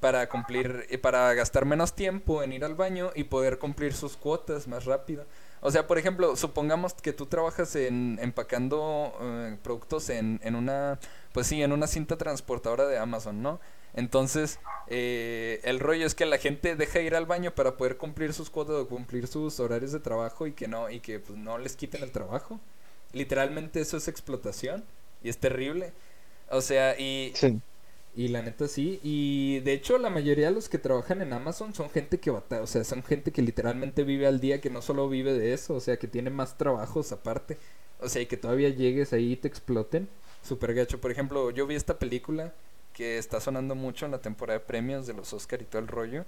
[0.00, 4.66] para cumplir, para gastar menos tiempo en ir al baño y poder cumplir sus cuotas
[4.66, 5.26] más rápido.
[5.60, 10.98] O sea, por ejemplo, supongamos que tú trabajas en empacando eh, productos en, en una,
[11.32, 13.60] pues sí, en una cinta transportadora de Amazon, ¿no?
[13.94, 18.32] Entonces, eh, el rollo es que la gente deja ir al baño para poder cumplir
[18.34, 21.58] sus cuotas o cumplir sus horarios de trabajo y que no, y que pues, no
[21.58, 22.60] les quiten el trabajo.
[23.12, 24.84] Literalmente eso es explotación
[25.22, 25.92] y es terrible.
[26.50, 27.60] O sea, y, Sí.
[28.16, 29.00] y la neta sí.
[29.02, 32.62] Y de hecho, la mayoría de los que trabajan en Amazon son gente que batalla.
[32.62, 35.74] O sea, son gente que literalmente vive al día, que no solo vive de eso.
[35.74, 37.58] O sea, que tiene más trabajos aparte.
[38.00, 40.08] O sea, y que todavía llegues ahí y te exploten.
[40.42, 41.00] Super gacho.
[41.00, 42.52] Por ejemplo, yo vi esta película
[42.94, 45.88] que está sonando mucho en la temporada de premios de los Oscar y todo el
[45.88, 46.24] rollo.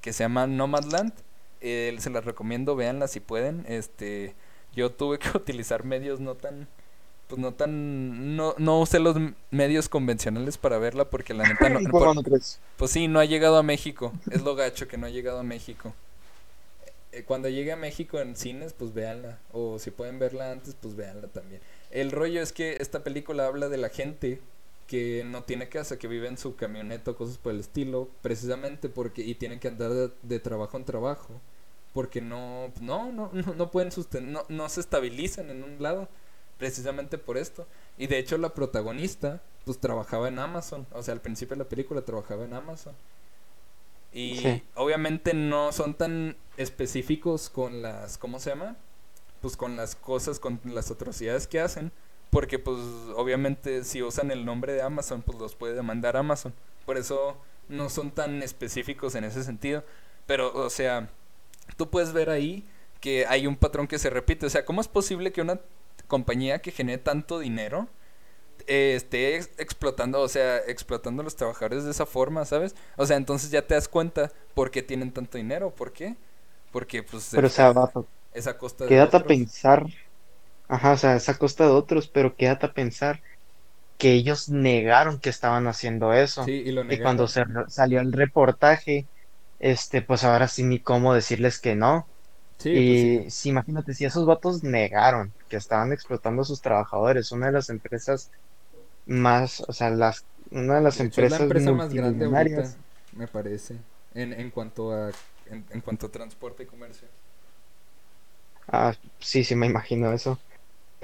[0.00, 1.12] Que se llama Nomadland.
[1.60, 3.64] Eh, se las recomiendo, véanla si pueden.
[3.68, 4.34] Este,
[4.74, 6.68] yo tuve que utilizar medios no tan
[7.28, 9.16] pues no tan no, no usé los
[9.50, 12.60] medios convencionales para verla porque la neta no, ¿Cómo por- no crees?
[12.76, 15.42] pues sí no ha llegado a México es lo gacho que no ha llegado a
[15.42, 15.94] México
[17.12, 20.96] Eh, cuando llegue a México en cines pues véanla o si pueden verla antes pues
[20.96, 24.40] véanla también el rollo es que esta película habla de la gente
[24.86, 28.88] que no tiene casa que vive en su camioneta o cosas por el estilo precisamente
[28.88, 31.40] porque y tienen que andar de, de trabajo en trabajo
[31.92, 36.08] porque no no no no, pueden susten no, no se estabilizan en un lado
[36.58, 37.66] precisamente por esto
[37.98, 41.68] y de hecho la protagonista pues trabajaba en Amazon o sea al principio de la
[41.68, 42.94] película trabajaba en Amazon
[44.12, 44.62] y Sí.
[44.74, 48.76] obviamente no son tan específicos con las ¿cómo se llama?
[49.40, 51.90] pues con las cosas con las atrocidades que hacen
[52.34, 52.78] porque pues
[53.16, 56.54] obviamente si usan el nombre de Amazon pues los puede demandar Amazon
[56.86, 57.38] por eso
[57.70, 59.84] no son tan específicos en ese sentido
[60.26, 61.10] pero o sea
[61.76, 62.64] tú puedes ver ahí
[63.00, 64.46] que hay un patrón que se repite.
[64.46, 65.60] O sea, ¿cómo es posible que una
[66.08, 67.88] compañía que genere tanto dinero
[68.66, 72.74] eh, esté ex- explotando, o sea, explotando a los trabajadores de esa forma, ¿sabes?
[72.96, 76.16] O sea, entonces ya te das cuenta por qué tienen tanto dinero, ¿por qué?
[76.72, 79.80] Porque pues Pero, o sea, vato, es a costa quédate a pensar.
[80.68, 83.20] Ajá, o sea, es a costa de otros, pero quédate a pensar
[83.98, 86.52] que ellos negaron que estaban haciendo eso.
[86.52, 89.08] Sí, y lo Y cuando se salió el reportaje,
[89.58, 92.10] este, pues ahora sí ni cómo decirles que no.
[92.58, 93.10] Sí, Y pues sí.
[93.30, 97.70] si imagínate, si esos vatos negaron que estaban explotando a sus trabajadores, una de las
[97.70, 98.30] empresas
[99.06, 102.24] más, o sea, las, una de las De hecho, es la empresas empresa más grande
[102.24, 102.78] ahorita, multimillonarias,
[103.16, 103.76] me parece,
[104.14, 105.10] en, en cuanto a
[105.46, 107.06] en, en cuanto a transporte y comercio.
[108.68, 110.42] ah, sí, sí me imagino eso.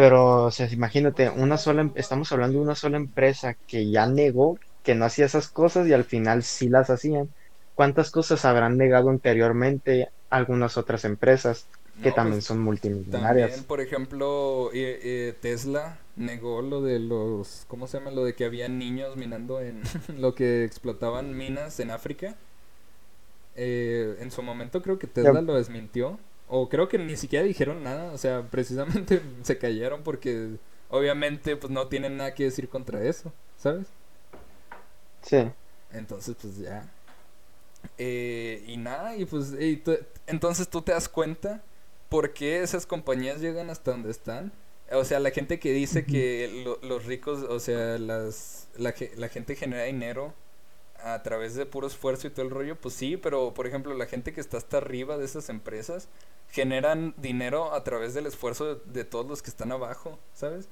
[0.01, 4.07] Pero, o sea, imagínate, una sola, em- estamos hablando de una sola empresa que ya
[4.07, 7.35] negó que no hacía esas cosas y al final sí las hacían.
[7.75, 11.69] ¿Cuántas cosas habrán negado anteriormente algunas otras empresas
[12.01, 12.61] que No, también pues, son
[13.11, 13.69] También, multimillonarias?
[13.69, 18.11] por ejemplo, eh, eh, Tesla negó lo de los, ¿cómo se llama?
[18.13, 19.83] Lo de que había niños minando en
[20.19, 22.37] lo que explotaban minas en África.
[23.57, 26.19] Eh, en su momento creo que Tesla lo desmintió.
[26.51, 28.13] O creo que ni siquiera dijeron nada.
[28.13, 30.57] O sea, precisamente se callaron porque
[30.91, 33.87] obviamente pues no tienen nada que decir contra eso, ¿sabes?
[35.23, 35.51] Sí,
[35.93, 36.89] Entonces, pues ya.
[37.99, 39.83] Eh, y nada, y pues y
[40.27, 41.63] entonces tú te das cuenta
[42.09, 44.53] por qué esas compañías llegan hasta donde están.
[44.93, 49.29] O sea, la gente que dice que lo- los ricos, o sea, las, la, la
[49.29, 50.35] gente genera dinero
[51.05, 54.07] a través de puro esfuerzo y todo el rollo, pues sí, pero por ejemplo, la
[54.07, 56.09] gente que está hasta arriba de esas empresas
[56.51, 60.69] generan dinero a través del esfuerzo de, de todos los que están abajo, ¿sabes?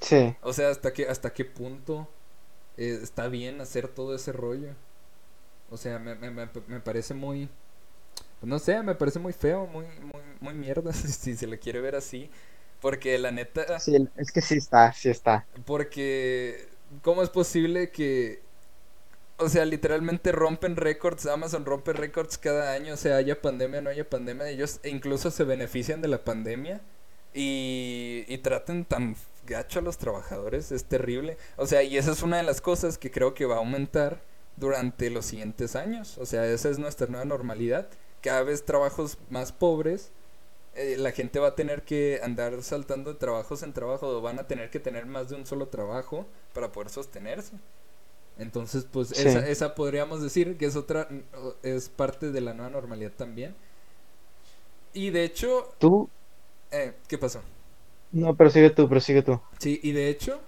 [0.00, 0.36] sí.
[0.42, 2.08] O sea, hasta qué, hasta qué punto
[2.76, 4.70] eh, está bien hacer todo ese rollo.
[5.70, 7.48] O sea, me, me, me, parece muy...
[8.40, 11.80] pues no sé, me parece muy feo, muy, muy, muy mierda, si se le quiere
[11.80, 12.30] ver así.
[12.80, 15.46] Porque la neta, Sí, es que sí está, sí está.
[15.64, 16.68] porque
[17.02, 18.42] ¿cómo es posible que...
[19.36, 23.82] O sea, literalmente rompen récords, Amazon rompe récords cada año, o sea, haya pandemia o
[23.82, 26.80] no haya pandemia, ellos incluso se benefician de la pandemia
[27.32, 29.16] y, y traten tan
[29.46, 31.36] gacho a los trabajadores, es terrible.
[31.56, 34.20] O sea, y esa es una de las cosas que creo que va a aumentar
[34.56, 36.18] durante los siguientes años.
[36.18, 37.88] O sea, esa es nuestra nueva normalidad.
[38.22, 40.10] Cada vez trabajos más pobres,
[40.74, 44.46] eh, la gente va a tener que andar saltando de trabajos en trabajo van a
[44.46, 47.52] tener que tener más de un solo trabajo para poder sostenerse.
[48.38, 49.28] Entonces, pues Sí.
[49.28, 51.08] esa, esa podríamos decir que es otra,
[51.62, 53.54] es parte de la nueva normalidad también.
[54.94, 56.10] Y de hecho, Tú,
[56.72, 57.42] eh, ¿qué pasó?
[58.12, 59.40] no, prosigue tú, prosigue tú.
[59.58, 60.40] Sí, y de hecho,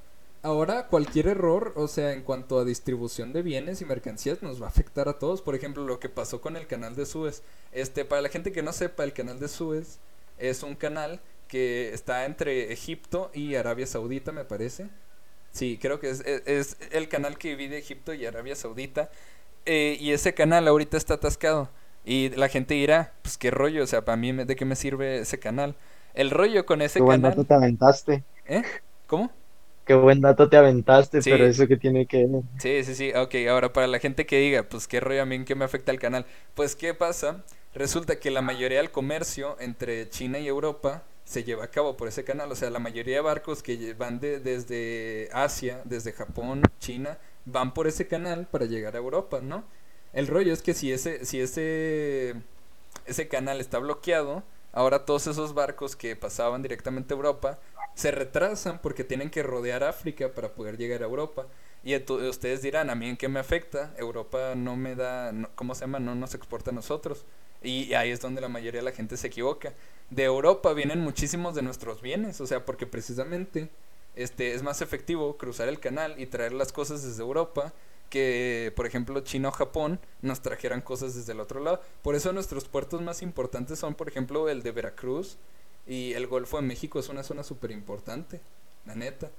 [0.42, 4.66] ahora cualquier error, o sea, en cuanto a distribución de bienes y mercancías, nos va
[4.66, 5.42] a afectar a todos.
[5.42, 7.42] Por ejemplo, lo que pasó con el canal de Suez.
[7.72, 9.98] Este, para la gente que no sepa, el canal de Suez
[10.38, 14.88] es un canal que está entre Egipto y Arabia Saudita, me parece.
[15.56, 19.10] Sí, creo que es, es, es el canal que divide Egipto y Arabia Saudita.
[19.66, 21.70] eh, y ese canal ahorita está atascado.
[22.04, 25.18] Y la gente dirá, pues qué rollo, o sea, para mí, ¿de qué me sirve
[25.20, 25.76] ese canal?
[26.14, 27.22] El rollo con ese Qué buen canal...
[27.22, 28.26] dato te aventaste.
[28.46, 28.62] ¿Eh?
[29.06, 29.30] ¿Cómo?
[29.86, 31.30] Qué buen dato te aventaste, Sí.
[31.30, 32.26] pero eso que tiene que.
[32.58, 33.12] Sí, sí, sí.
[33.14, 35.64] Ok, ahora para la gente que diga, pues qué rollo a mí, ¿en qué me
[35.64, 36.26] afecta el canal?
[36.54, 37.44] Pues, ¿qué pasa?
[37.74, 42.08] Resulta que la mayoría del comercio entre China y Europa se lleva a cabo por
[42.08, 42.50] ese canal.
[42.52, 47.74] O sea, la mayoría de barcos que van de- desde Asia, desde Japón, China, van
[47.74, 49.64] por ese canal para llegar a Europa, ¿no?
[50.14, 52.34] El rollo es que si ese, si ese,
[53.06, 57.58] ese canal está bloqueado, ahora todos esos barcos que pasaban directamente a Europa
[57.94, 61.46] se retrasan porque tienen que rodear África para poder llegar a Europa.
[61.84, 63.94] Y ustedes dirán, ¿a mí en qué me afecta?
[63.96, 66.00] Europa no me da, ¿cómo se llama?
[66.00, 67.24] No nos exporta a nosotros.
[67.66, 69.72] Y ahí es donde la mayoría de la gente se equivoca.
[70.10, 73.68] De Europa vienen muchísimos de nuestros bienes, o sea, porque precisamente
[74.14, 77.72] este es más efectivo cruzar el canal y traer las cosas desde Europa
[78.08, 81.82] que, por ejemplo, China o Japón nos trajeran cosas desde el otro lado.
[82.02, 85.36] Por eso nuestros puertos más importantes son, por ejemplo, el de Veracruz
[85.88, 88.40] y el Golfo de México es una zona súper importante,
[88.86, 89.30] la neta.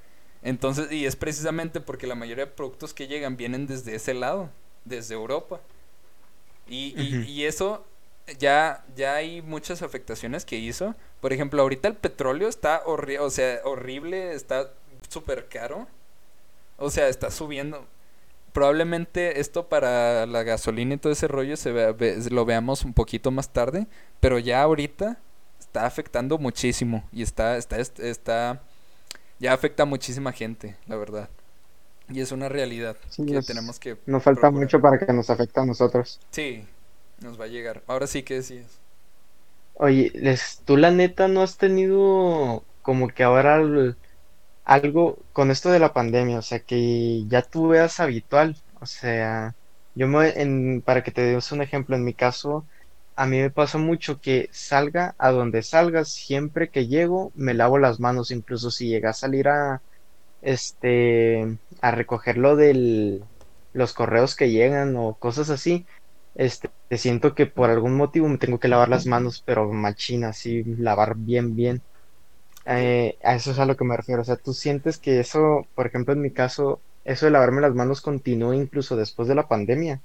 [0.43, 4.49] Entonces, y es precisamente porque la mayoría de productos que llegan vienen desde ese lado,
[4.83, 5.61] desde Europa.
[6.67, 7.85] Y, y- y eso
[8.39, 10.95] ya, ya hay muchas afectaciones que hizo.
[11.21, 14.71] Por ejemplo, ahorita el petróleo está horrible, o sea, horrible, está
[15.09, 15.87] súper caro.
[16.77, 17.85] O sea, está subiendo.
[18.53, 22.93] Probablemente esto para la gasolina y todo ese rollo se vea- ve- lo veamos un
[22.93, 23.87] poquito más tarde,
[24.19, 25.17] pero ya ahorita
[25.59, 28.61] está afectando muchísimo y está, está, est- está,
[29.39, 31.29] ya afecta a muchísima gente, la verdad.
[32.09, 34.63] Y es una realidad Sí, que es- tenemos que Nos falta procurar.
[34.63, 36.19] mucho para que nos afecte a nosotros.
[36.31, 36.65] Sí,
[37.21, 37.83] nos va a llegar.
[37.87, 38.79] Ahora sí que decías.
[39.75, 43.61] Oye, les, tú la neta no has tenido como que ahora
[44.65, 48.57] algo con esto de la pandemia, o sea, que ya tú veas habitual.
[48.79, 49.55] O sea,
[49.95, 52.65] yo me, en, para que te des un ejemplo, en mi caso,
[53.15, 57.79] a mí me pasa mucho que salga a donde salga, siempre que llego, me lavo
[57.79, 59.81] las manos, incluso si llega a salir a,
[60.41, 63.23] este, a recoger lo del,
[63.73, 65.85] los correos que llegan o cosas así.
[66.35, 70.63] Este, siento que por algún motivo me tengo que lavar las manos, pero machina, así,
[70.63, 71.81] lavar bien, bien.
[72.65, 74.21] Eh, a eso es a lo que me refiero.
[74.21, 77.75] O sea, tú sientes que eso, por ejemplo, en mi caso, eso de lavarme las
[77.75, 80.01] manos continúa incluso después de la pandemia.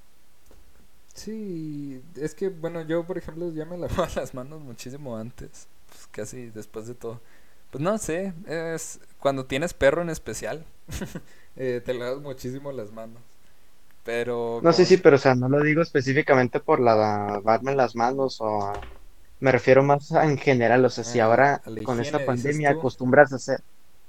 [1.14, 6.06] Sí, es que, bueno, yo, por ejemplo, ya me lavaba las manos muchísimo antes, pues
[6.10, 7.20] casi después de todo.
[7.70, 10.64] Pues no sé, es cuando tienes perro en especial,
[11.56, 13.22] eh, te lavas muchísimo las manos.
[14.04, 17.96] Pero No, sí, sí, pero o sea, no lo digo específicamente por la, lavarme las
[17.96, 18.88] manos o
[19.40, 20.84] me refiero más a en general.
[20.84, 23.60] O sea, si Ah, ahora con esta higiene, pandemia acostumbras a hacer,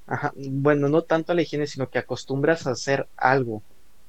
[0.08, 3.66] ajá, bueno, no tanto a la higiene, sino que acostumbras a hacer algo.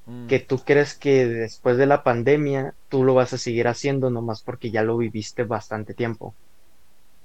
[0.07, 4.09] Mm, que tú crees que después de la pandemia tú lo vas a seguir haciendo
[4.11, 6.37] nomás porque ya lo viviste bastante tiempo.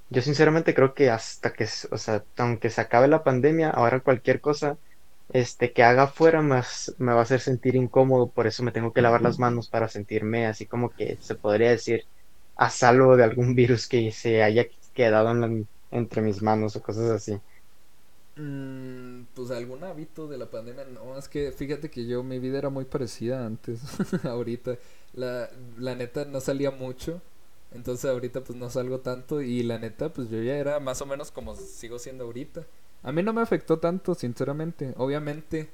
[0.08, 4.40] Yo sinceramente creo que hasta que, o sea, aunque se acabe la pandemia, ahora cualquier
[4.40, 4.78] cosa
[5.32, 8.92] este que haga afuera más me va a hacer sentir incómodo, por eso me tengo
[8.92, 12.04] que lavar las manos para sentirme así como que se podría decir
[12.56, 16.82] a salvo de algún virus que se haya quedado en la- entre mis manos o
[16.82, 17.42] cosas así.
[18.36, 22.58] Mm, pues algún hábito de la pandemia, no, es que fíjate que yo, mi vida
[22.58, 23.80] era muy parecida antes,
[24.24, 24.78] ahorita,
[25.14, 27.20] la, la neta no salía mucho,
[27.72, 31.06] entonces ahorita pues no salgo tanto y la neta pues yo ya era más o
[31.06, 32.64] menos como sigo siendo ahorita.
[33.02, 35.70] A mí no me afectó tanto, sinceramente, obviamente,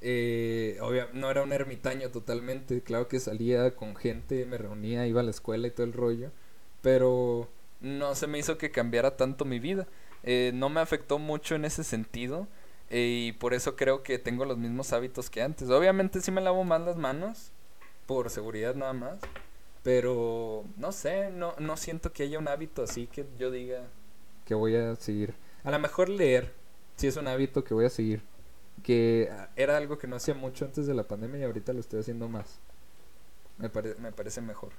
[0.00, 0.78] eh,
[1.14, 5.30] no era un ermitaño totalmente, claro que salía con gente, me reunía, iba a la
[5.30, 6.30] escuela y todo el rollo,
[6.82, 7.48] pero
[7.80, 9.86] no se me hizo que cambiara tanto mi vida.
[10.22, 12.46] Eh, no me afectó mucho en ese sentido
[12.90, 15.70] eh, y por eso creo que tengo los mismos hábitos que antes.
[15.70, 17.50] Obviamente sí me lavo más las manos,
[18.06, 19.18] por seguridad nada más,
[19.82, 23.82] pero no sé, no, no siento que haya un hábito así que yo diga
[24.46, 25.34] que voy a seguir.
[25.64, 26.52] A lo mejor leer,
[26.96, 28.22] sí es un hábito que voy a seguir,
[28.84, 31.80] que ah, era algo que no hacía mucho antes de la pandemia y ahorita lo
[31.80, 32.60] estoy haciendo más.
[33.58, 34.72] Me, pare- me parece mejor.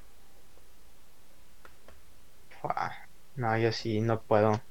[2.62, 2.92] Fua,
[3.36, 4.62] No, yo sí no puedo.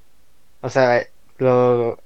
[0.61, 1.03] O sea,
[1.39, 1.99] lo,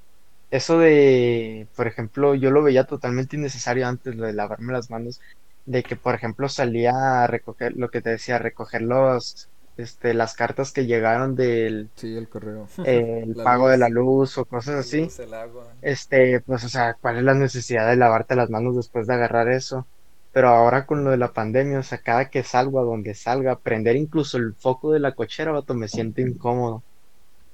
[0.51, 5.21] eso de, por ejemplo, yo lo veía totalmente innecesario antes, lo de lavarme las manos,
[5.65, 10.35] de que, por ejemplo, salía a recoger, lo que te decía, recoger los, este, las
[10.35, 12.67] cartas que llegaron del Sí, el correo.
[12.81, 14.37] eh, el pago de la luz.
[14.37, 15.13] o cosas La así.
[15.13, 15.73] luz, el agua.
[15.81, 19.49] Este, pues, o sea, ¿cuál es la necesidad de lavarte las manos después de agarrar
[19.49, 19.89] eso?
[20.31, 23.59] Pero ahora con lo de la pandemia, o sea, cada que salgo a donde salga,
[23.61, 26.85] prender incluso el foco de la cochera, vato, me siento incómodo.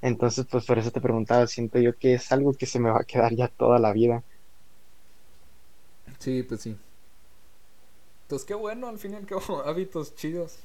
[0.01, 3.01] Entonces, pues por eso te preguntaba, siento yo que es algo que se me va
[3.01, 4.23] a quedar ya toda la vida.
[6.19, 6.77] Sí, pues sí.
[8.23, 10.57] Entonces, qué bueno, al fin y al cabo, hábitos chidos.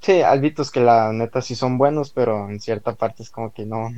[0.00, 3.64] Sí, hábitos que la neta sí son buenos, pero en cierta parte es como que
[3.66, 3.88] no.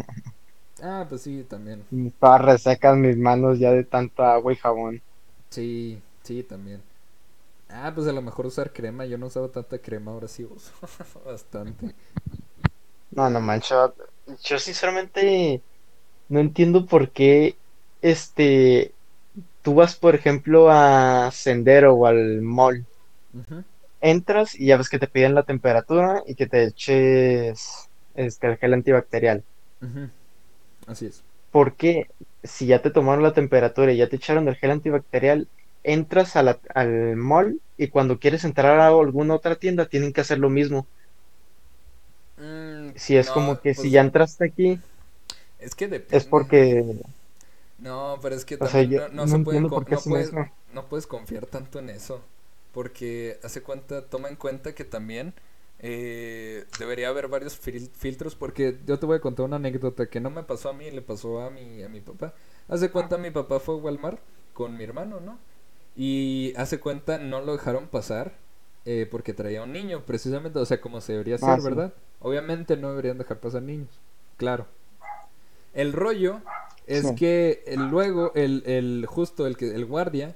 [0.83, 1.85] Ah, pues sí, también.
[2.19, 5.03] Todas resecan mis manos ya de tanta agua y jabón.
[5.51, 6.83] Sí, sí, también.
[7.71, 9.07] Ah, pues a lo mejor usar crema.
[9.07, 10.73] Yo no usaba tanta crema, ahora sí uso
[11.27, 11.95] bastante.
[13.11, 13.95] No, no mancho.
[14.45, 15.65] Yo sinceramente
[16.29, 17.61] no entiendo por qué
[18.01, 18.97] este
[19.63, 22.89] tú vas, por ejemplo, a Sendero o al mall.
[23.35, 23.65] Ujú,
[24.01, 28.59] Entras y ya ves que te piden la temperatura y que te eches este, el
[28.59, 29.45] gel antibacterial.
[30.87, 31.23] Así es.
[31.51, 32.07] ¿Por qué
[32.43, 35.49] si ya te tomaron la temperatura y ya te echaron el gel antibacterial,
[35.83, 40.21] entras a la- al mall y cuando quieres entrar a alguna otra tienda tienen que
[40.23, 40.89] hacer lo mismo?
[42.39, 44.85] Mm, Si es no, como que si pues, ya entraste aquí
[45.61, 46.27] es que es depende.
[46.27, 46.85] porque,
[47.79, 49.63] No, pero es que sea, también no, no no se puede,
[50.01, 50.35] puedes,
[50.73, 52.21] no puedes confiar tanto en eso.
[52.73, 55.35] Porque hace cuenta, toma en cuenta que también
[55.81, 58.35] eh, debería haber varios fil- filtros.
[58.35, 61.03] Porque yo te voy a contar una anécdota que no me pasó a mí, le
[61.03, 62.35] pasó a mi, a mi papá.
[62.69, 64.21] Hace cuenta, mi papá fue a Walmart
[64.55, 65.39] con mi hermano, ¿no?
[65.97, 68.33] Y hace cuenta, no lo dejaron pasar
[68.87, 71.65] eh, porque traía un niño, precisamente, o sea, como se debería Ah, hacer, sí.
[71.69, 71.93] ¿verdad?
[72.21, 73.89] Obviamente no deberían dejar pasar niños,
[74.37, 74.67] claro.
[75.75, 76.41] El rollo
[76.87, 77.15] es Sí.
[77.17, 80.35] que el- luego el, el justo el que el guardia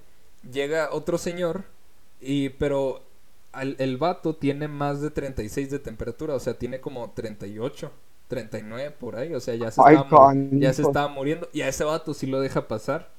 [0.51, 1.65] llega otro señor
[2.21, 3.03] y pero
[3.53, 7.93] al- el vato tiene más de 36 de temperatura, o sea, tiene como 38,
[8.29, 10.09] 39 por ahí, o sea, ya se Ay, estaba,
[10.57, 13.11] ya se estaba muriendo y a ese vato sí lo deja pasar.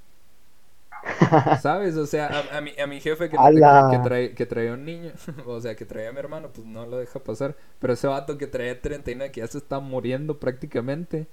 [1.56, 1.96] ¿Sabes?
[1.98, 3.40] O sea, a, a mi, a mi jefe que,
[3.88, 5.12] que, trae- que traía un niño,
[5.46, 7.56] o sea, que traía a mi hermano, pues no lo deja pasar.
[7.80, 11.28] Pero ese vato que traía 39, que ya se está muriendo prácticamente,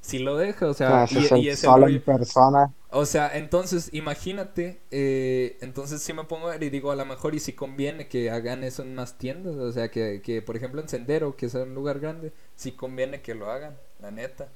[0.00, 2.74] sí lo deja, o sea, Ah, y, es y es el en persona.
[2.90, 7.04] O sea, entonces, imagínate, eh, entonces sí me pongo a ver y digo, a lo
[7.04, 10.56] mejor y si conviene que hagan eso en más tiendas, o sea, que, que por
[10.56, 14.48] ejemplo en Sendero, que es un lugar grande, sí conviene que lo hagan, la neta.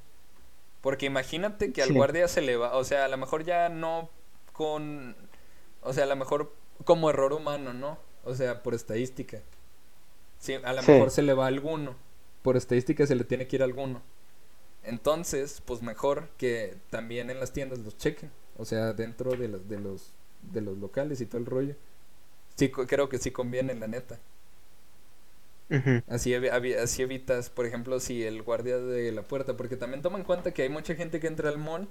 [0.82, 1.94] Porque imagínate que al Sí.
[1.94, 4.10] guardia se le va, o sea, a lo mejor ya no
[4.52, 5.16] con,
[5.82, 6.52] o sea, a lo mejor
[6.84, 7.98] como error humano, ¿no?
[8.24, 9.40] O sea, por estadística.
[10.38, 11.96] Sí, a lo mejor se le va alguno,
[12.42, 14.02] por estadística se le tiene que ir alguno.
[14.84, 19.68] Entonces, pues mejor que también en las tiendas los chequen, o sea, dentro de los
[19.68, 20.12] de los
[20.52, 21.76] de los locales y todo el rollo.
[22.56, 24.18] Sí, creo que sí conviene, la neta.
[26.08, 30.24] Así, así evitas, por ejemplo, si el guardia de la puerta, porque también toma en
[30.24, 31.88] cuenta que hay mucha gente que entra al mall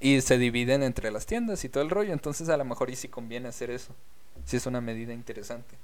[0.00, 2.96] y se dividen entre las tiendas y todo el rollo, entonces a lo mejor y
[2.96, 3.94] sí conviene hacer eso.
[4.44, 5.76] Sí es una medida interesante.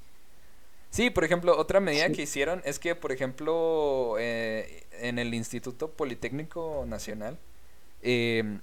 [0.90, 2.12] Sí, por ejemplo, otra medida Sí.
[2.12, 7.38] que hicieron es que, por ejemplo, eh, en el Instituto Politécnico Nacional
[8.02, 8.58] eh,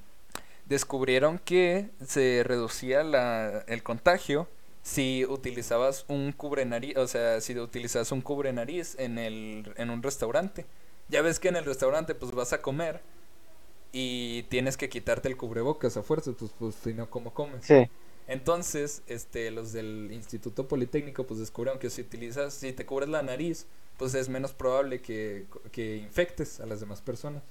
[0.66, 4.48] descubrieron que se reducía la, el contagio
[4.84, 9.90] si utilizabas un cubre nariz, o sea, si utilizabas un cubre nariz en el en
[9.90, 10.66] un restaurante.
[11.10, 13.02] Ya ves que en el restaurante pues vas a comer
[13.92, 17.66] y tienes que quitarte el cubrebocas a fuerza, pues pues si no cómo comes.
[17.66, 17.88] Sí,
[18.28, 23.24] Entonces, este los del Instituto Politécnico pues descubrieron que si utilizas si te cubres la
[23.24, 27.44] nariz, pues es menos probable que, que infectes a las demás personas.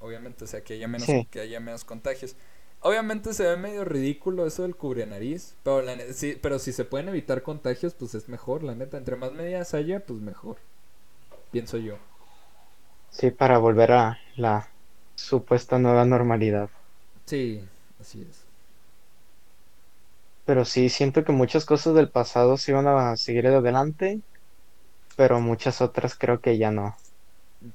[0.00, 1.28] Obviamente, o sea, que haya menos Sí.
[1.30, 2.36] que haya menos contagios.
[2.80, 6.84] Obviamente se ve medio ridículo eso del cubre nariz, pero, la sí, pero si se
[6.84, 8.98] pueden evitar contagios, pues es mejor, la neta.
[8.98, 10.58] Entre más medidas haya, pues mejor.
[11.50, 11.98] Pienso yo.
[13.08, 14.68] sí, para volver a la
[15.14, 16.68] supuesta nueva normalidad.
[17.26, 17.68] Sí,
[18.00, 18.43] así es.
[20.46, 24.22] Pero sí, siento que muchas cosas del pasado sí van a seguir adelante,
[25.16, 26.96] pero muchas otras creo que ya no.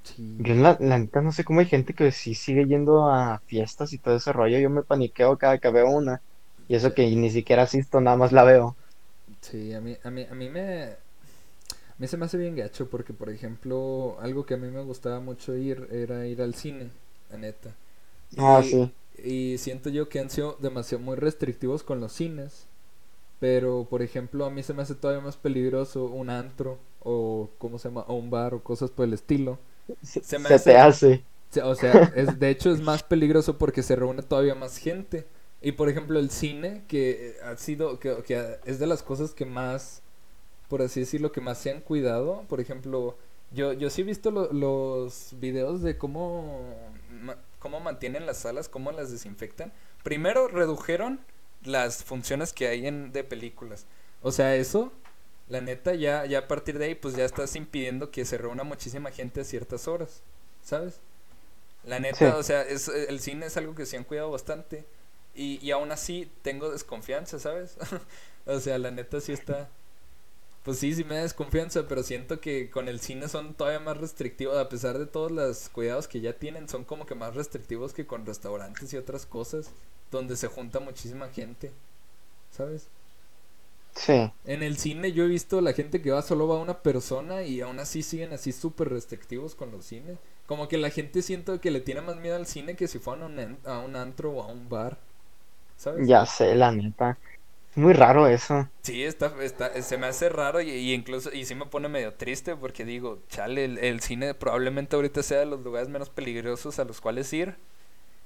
[0.04, 0.24] Sí.
[0.38, 3.94] Yo la, la neta no sé cómo hay gente que sí sigue yendo a fiestas
[3.94, 4.58] y todo ese rollo.
[4.60, 6.24] Yo me paniqueo cada que veo una.
[6.68, 8.78] Y eso que ni siquiera asisto, nada más la veo.
[9.42, 10.98] Sí, a mí, a mí, a mí me...
[11.74, 14.82] A mí se me hace bien gacho porque, por ejemplo, algo que a mí me
[14.84, 16.90] gustaba mucho ir era ir al cine,
[17.30, 17.76] la neta.
[18.38, 18.96] Ah, sí.
[19.26, 22.68] Y siento yo que han sido demasiado muy restrictivos con los cines.
[23.40, 27.80] Pero, por ejemplo, a mí se me hace todavía más peligroso un antro o, ¿cómo
[27.80, 28.02] se llama?
[28.08, 29.60] O un bar o cosas por el estilo.
[30.04, 31.24] Se, se me se hace- te hace.
[31.64, 35.26] O sea, es, de hecho es más peligroso porque se reúne todavía más gente.
[35.62, 39.46] Y por ejemplo el cine, que ha sido, que, que es de las cosas que
[39.46, 40.02] más,
[40.70, 42.44] por así decirlo, que más se han cuidado.
[42.50, 43.18] Por ejemplo,
[43.52, 46.76] yo, yo sí he visto lo- los videos de cómo,
[47.60, 49.74] cómo mantienen las salas, cómo las desinfectan.
[50.04, 51.20] Primero redujeron
[51.64, 53.86] las funciones que hay en, de películas.
[54.22, 54.92] O sea, eso,
[55.48, 58.64] la neta, ya, ya a partir de ahí, pues ya estás impidiendo que se reúna
[58.64, 60.24] muchísima gente a ciertas horas,
[60.64, 61.02] ¿sabes?
[61.84, 62.26] La neta, Sí.
[62.38, 64.86] o sea, es, el cine es algo que se han cuidado bastante.
[65.36, 67.78] Y, y aún así tengo desconfianza, ¿sabes?
[68.46, 69.70] o sea, la neta sí está...
[70.64, 73.98] Pues sí, sí me da desconfianza, pero siento que con el cine son todavía más
[73.98, 77.94] restrictivos, a pesar de todos los cuidados que ya tienen, son como que más restrictivos
[77.94, 79.72] que con restaurantes y otras cosas,
[80.12, 81.72] donde se junta muchísima gente,
[82.52, 82.90] ¿sabes?
[83.96, 84.32] Sí.
[84.44, 87.62] En el cine yo he visto la gente que va solo va una persona y
[87.62, 90.18] aún así siguen así súper restrictivos con los cines.
[90.46, 93.24] Como que la gente siento que le tiene más miedo al cine que si fueran
[93.24, 94.98] a un, en- a un antro o a un bar,
[95.78, 96.12] ¿sabes?
[96.12, 97.18] Ya sé, la neta.
[97.72, 98.70] Es muy raro eso.
[98.82, 102.14] Sí, está, está, se me hace raro y, y incluso, y sí me pone medio
[102.16, 106.80] triste porque digo, chale, el, el cine probablemente ahorita sea de los lugares menos peligrosos
[106.80, 107.58] a los cuales ir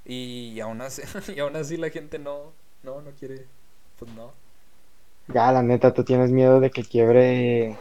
[0.05, 1.03] y, aún así,
[1.35, 3.47] y aún así la gente no, no, no quiere,
[3.99, 4.33] pues no.
[5.27, 7.77] Ya, la neta, tú tienes miedo de que quiebre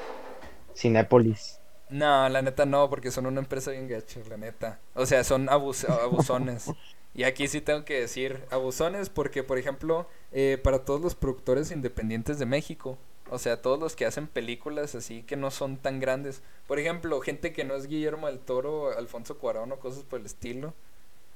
[0.74, 1.60] Cinépolis.
[1.88, 4.80] No, la neta no, porque son una empresa bien gacha, la neta.
[4.94, 6.74] O sea, son abus abusones.
[7.14, 11.70] Y aquí sí tengo que decir abusones porque, por ejemplo, eh, para todos los productores
[11.70, 12.96] independientes de México,
[13.30, 16.42] o sea, todos los que hacen películas así que no son tan grandes.
[16.66, 20.26] Por ejemplo, gente que no es Guillermo del Toro, Alfonso Cuarón o cosas por el
[20.26, 20.74] estilo.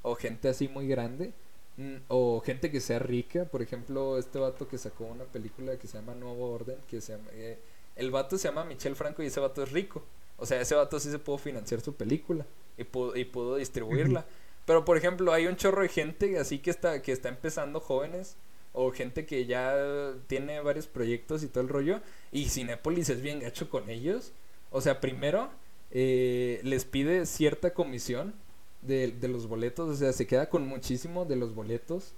[0.02, 1.32] O gente así muy grande.
[1.76, 3.44] mm, O gente que sea rica.
[3.46, 6.76] Por ejemplo, este vato que sacó una película que se llama Nuevo Orden.
[6.88, 7.58] Que se llama, eh,
[7.96, 10.02] el vato se llama Michel Franco y ese vato es rico.
[10.38, 12.46] O sea, ese vato sí se pudo financiar su película
[12.76, 14.26] y pudo, y pudo distribuirla.
[14.66, 18.36] Pero por ejemplo, hay un chorro de gente así que está, que está empezando jóvenes
[18.72, 22.00] o gente que ya tiene varios proyectos y todo el rollo.
[22.32, 24.32] Y Cinépolis es bien gacho con ellos.
[24.70, 25.48] O sea, primero
[25.92, 28.34] eh, les pide cierta comisión
[28.82, 29.88] de, de los boletos.
[29.88, 32.12] O sea, se queda con muchísimo de los boletos.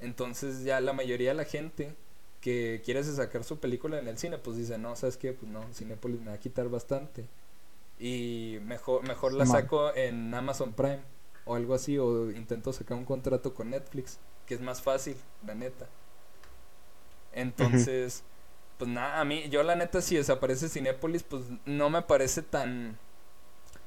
[0.00, 1.94] Entonces ya la mayoría de la gente
[2.40, 5.34] que quiere sacar su película en el cine, pues dice, no, ¿sabes qué?
[5.34, 7.26] Pues no, Cinépolis me va a quitar bastante.
[7.98, 11.00] Y mejor, mejor la saco en Amazon Prime
[11.44, 15.16] o algo así, o intento sacar un contrato con Netflix, que es más fácil,
[15.46, 15.88] la neta.
[17.32, 18.22] Entonces,
[18.78, 22.98] pues nada, a mí, yo la neta, si desaparece Cinépolis, pues no me parece tan.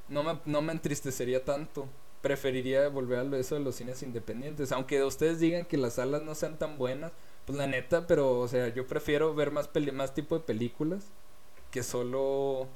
[0.09, 1.87] No me, no me entristecería tanto.
[2.21, 4.71] Preferiría volver a eso de los cines independientes.
[4.71, 7.11] Aunque ustedes digan que las salas no sean tan buenas,
[7.45, 11.05] pues la neta, pero, o sea, yo prefiero ver más, peli más tipo de películas
[11.71, 12.67] que solo.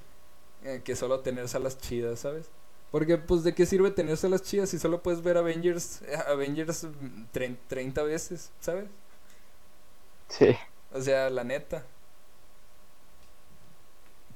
[0.64, 2.50] eh, que solo tener salas chidas, ¿sabes?
[2.92, 7.26] Porque, pues, ¿de qué sirve tener salas chidas si solo puedes ver Avengers, Avengers mm,
[7.34, 8.86] trein- 30 veces, ¿sabes?
[10.30, 10.56] Sí.
[10.92, 11.84] O sea, la neta.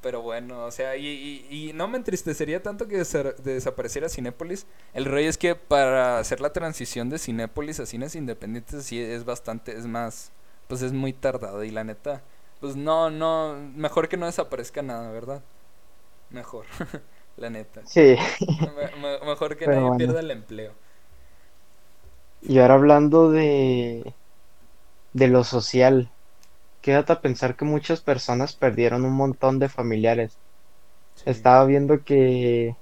[0.01, 4.65] Pero bueno, o sea, y, y, y no me entristecería tanto que desa- desapareciera Cinépolis.
[4.93, 9.25] El rollo es que para hacer la transición de Cinépolis a cines independientes sí es
[9.25, 10.31] bastante, es más,
[10.67, 12.23] pues es muy tardado y la neta,
[12.59, 15.43] pues no, no, mejor que no desaparezca nada, ¿verdad?
[16.31, 16.65] Mejor,
[17.37, 17.83] la neta.
[17.83, 18.15] Sí.
[18.75, 19.91] Me- me- mejor que Pero nadie bueno.
[19.91, 20.75] pierda el empleo.
[22.41, 24.15] Y ahora hablando de,
[25.13, 26.13] de lo social,
[26.81, 30.39] quédate a pensar que muchas personas perdieron un montón de familiares.
[31.25, 32.77] Estaba viendo que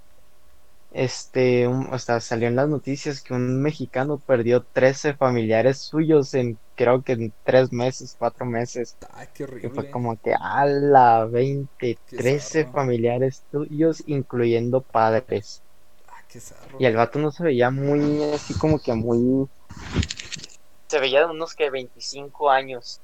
[0.91, 6.33] este, un- o sea, salió en las noticias que un mexicano perdió 13 familiares suyos
[6.33, 8.95] en creo que en tres meses, cuatro meses.
[9.13, 9.91] Ay, qué Que fue horrible.
[9.91, 12.73] como que a la 20, Qué 13 zarro.
[12.73, 15.61] familiares suyos, incluyendo padres.
[16.07, 16.77] Ah, qué zarro.
[16.79, 19.49] Y el vato no se veía muy, así como que muy...
[20.87, 23.01] Se veía de unos que 25 años.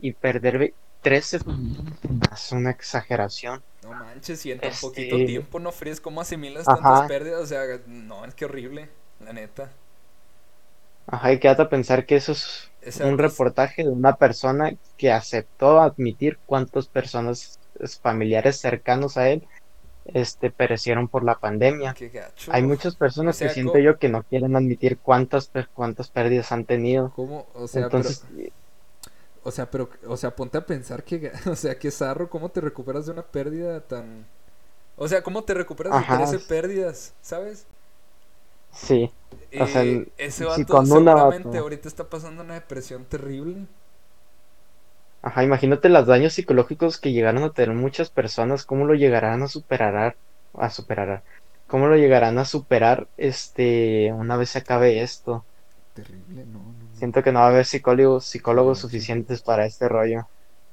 [0.00, 1.94] Y perder ve- 13 familiares
[2.32, 3.62] es una exageración.
[3.84, 6.76] No manches, y en tan Este- poquito tiempo no fríes, ¿cómo asimilas Ajá.
[6.82, 7.40] tantas pérdidas?
[7.40, 8.88] O sea, no, es que horrible,
[9.20, 9.70] la neta.
[11.06, 12.34] Ajá, y quédate a pensar que eso
[13.02, 19.46] un reportaje de una persona que aceptó admitir cuántas personas es, familiares cercanos a él
[20.06, 21.94] este perecieron por la pandemia.
[22.48, 26.50] Hay muchas personas O sea, que siento yo que no quieren admitir cuántas cuántas pérdidas
[26.50, 27.12] han tenido.
[27.14, 27.46] ¿Cómo?
[27.54, 28.50] O sea, Entonces, pero,
[29.44, 32.60] o sea, pero, o sea, ponte a pensar que, o sea, qué zarro, ¿cómo te
[32.60, 34.26] recuperas de una pérdida tan...
[34.96, 36.18] O sea, ¿cómo te recuperas Ajá.
[36.18, 37.66] de 13 pérdidas, sabes?
[38.72, 39.12] Sí,
[39.56, 43.66] O sea, Eh, ese si vato con una seguramente ahorita está pasando una depresión terrible.
[45.20, 49.48] ajá, imagínate los daños psicológicos que llegaron a tener muchas personas, cómo lo llegarán a
[49.48, 50.18] superar,
[50.54, 51.24] a superar,
[51.66, 55.46] cómo lo llegarán a superar este una vez se acabe esto.
[55.94, 56.90] Terrible, no, no, no.
[56.92, 58.96] Siento que no va a haber psicólogos, psicólogos No, sí.
[58.96, 60.30] suficientes para este rollo.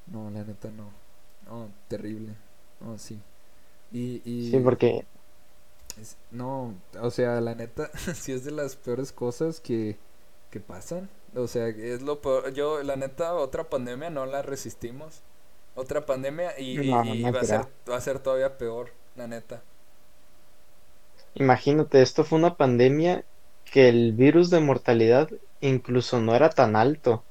[0.08, 0.92] No, la neta no.
[1.46, 2.36] No, terrible.
[2.80, 3.20] No, sí.
[3.92, 4.38] Y, y...
[4.38, 5.06] Sí, porque
[6.32, 9.98] no, o sea, la neta, sí es de las peores cosas que,
[10.50, 11.10] que pasan.
[11.36, 12.54] O sea, es lo peor.
[12.54, 15.22] Yo, la neta, otra pandemia no la resistimos.
[15.76, 19.28] Otra pandemia y, No, y no va a ser, va a ser todavía peor, la
[19.28, 19.64] neta.
[21.34, 23.26] imagínate, esto fue una pandemia
[23.66, 25.30] que el virus de mortalidad
[25.60, 27.24] incluso no era tan alto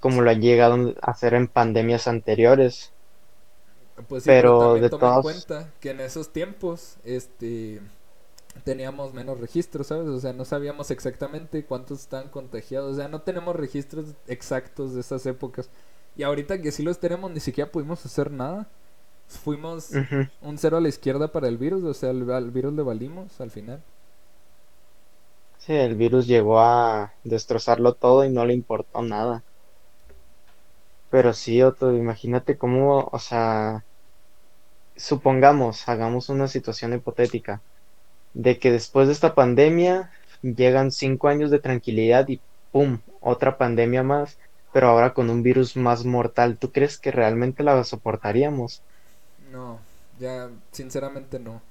[0.00, 2.92] como lo han llegado a hacer en pandemias anteriores.
[4.08, 7.80] Pues sí, pero, Pero también de toma en cuenta que en esos tiempos, este,
[8.64, 10.08] teníamos menos registros, ¿sabes?
[10.08, 12.94] O sea, no sabíamos exactamente cuántos estaban contagiados.
[12.94, 15.70] O sea, no tenemos registros exactos de esas épocas.
[16.16, 18.68] Y ahorita que sí los tenemos, ni siquiera pudimos hacer nada.
[19.28, 20.02] Fuimos
[20.42, 23.40] un cero a la izquierda para el virus, o sea, al, al virus le valimos
[23.40, 23.82] al final.
[25.58, 29.44] sí, el virus llegó a destrozarlo todo y no le importó nada.
[31.10, 33.84] Pero sí, Otto, imagínate cómo, o sea,
[35.00, 37.62] supongamos, hagamos una situación hipotética,
[38.34, 40.10] de que después de esta pandemia
[40.42, 42.42] llegan cinco años de tranquilidad y
[42.72, 43.00] ¡pum!
[43.20, 44.38] otra pandemia más,
[44.72, 46.58] pero ahora con un virus más mortal.
[46.58, 48.84] ¿Tú crees que realmente la soportaríamos?
[49.50, 49.80] No,
[50.18, 51.62] ya, sinceramente no.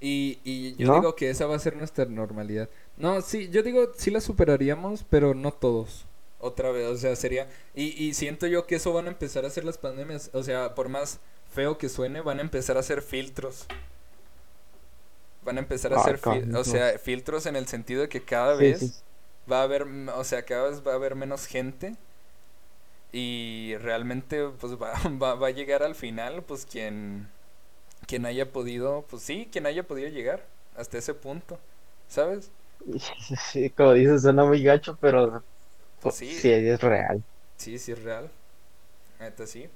[0.00, 0.94] Y, y yo ¿No?
[0.94, 2.68] digo que esa va a ser nuestra normalidad.
[2.96, 6.06] No, sí, yo digo, sí la superaríamos, pero no todos.
[6.40, 7.48] Otra vez, o sea, sería...
[7.74, 10.30] Y, y siento yo que eso van a empezar a hacer las pandemias.
[10.34, 11.20] O sea, por más
[11.52, 13.66] feo que suene, van a empezar a hacer filtros.
[15.44, 18.22] Van a empezar a Ah, hacer, fil- o sea, filtros en el sentido de que
[18.24, 18.94] cada Sí, sí.
[18.94, 19.02] vez
[19.50, 21.96] va a haber, o sea, cada vez va a haber menos gente
[23.12, 24.92] y realmente pues va,
[25.22, 27.28] va, va a llegar al final pues quien,
[28.06, 30.44] quien haya podido, pues sí, quien haya podido llegar
[30.76, 31.58] hasta ese punto,
[32.08, 32.50] ¿sabes?
[33.52, 35.44] Sí, como dices, suena muy gacho, pero
[36.00, 37.24] Pues sí sí, es real.
[37.56, 38.30] sí, sí es real,
[39.20, 39.68] neta sí.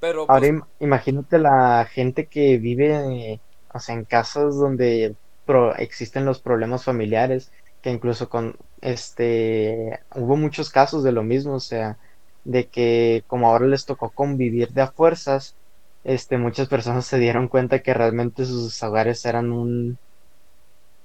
[0.00, 3.42] Pero Ahora pues im- imagínate la gente que vive,
[3.74, 10.36] o sea, en casas donde pro- existen los problemas familiares, que incluso con este, hubo
[10.36, 11.98] muchos casos de lo mismo, o sea,
[12.44, 15.58] de que como ahora les tocó convivir de a fuerzas,
[16.04, 19.98] este, muchas personas se dieron cuenta que realmente sus hogares eran un,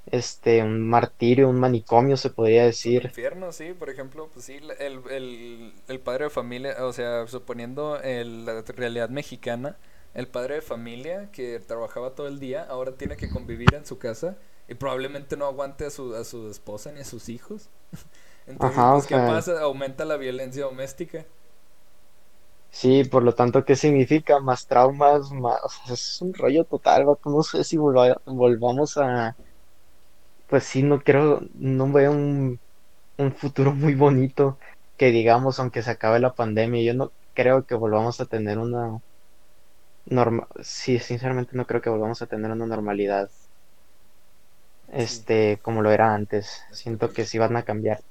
[0.07, 3.01] este, un martirio, un manicomio, se podría es un decir.
[3.01, 7.99] infierno, sí, por ejemplo, pues sí, el, el, el padre de familia, o sea, suponiendo
[8.01, 9.77] el- la realidad mexicana,
[10.13, 13.97] el padre de familia que trabajaba todo el día, ahora tiene que convivir en su
[13.97, 14.37] casa
[14.67, 17.69] y probablemente no aguante a su, a su esposa ni a sus hijos.
[18.47, 19.59] Entonces, Ajá, pues, ¿qué sea, pasa?
[19.61, 21.25] Aumenta la violencia doméstica.
[22.69, 24.39] Sí, por lo tanto, ¿qué significa?
[24.39, 25.59] Más traumas, más...
[25.63, 27.05] o sea, es un rollo total.
[27.25, 29.37] No sé si volva- volvamos a...
[30.47, 32.61] Pues sí, no creo, no veo un,
[33.17, 34.59] un futuro muy bonito
[34.97, 38.99] que digamos, aunque se acabe la pandemia, yo no creo que volvamos a tener una
[40.05, 40.47] norma...
[40.63, 43.29] Sí, sinceramente no creo que volvamos a tener una normalidad,
[44.97, 46.63] Sí, este, como lo era antes.
[46.71, 48.01] Siento que sí van a cambiar.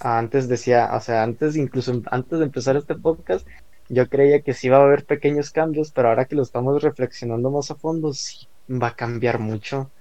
[0.00, 3.46] Antes decía, o sea, antes, incluso antes de empezar este podcast,
[3.88, 7.50] yo creía que sí iba a haber pequeños cambios, pero ahora que lo estamos reflexionando
[7.50, 9.92] más a fondo, sí va a cambiar mucho.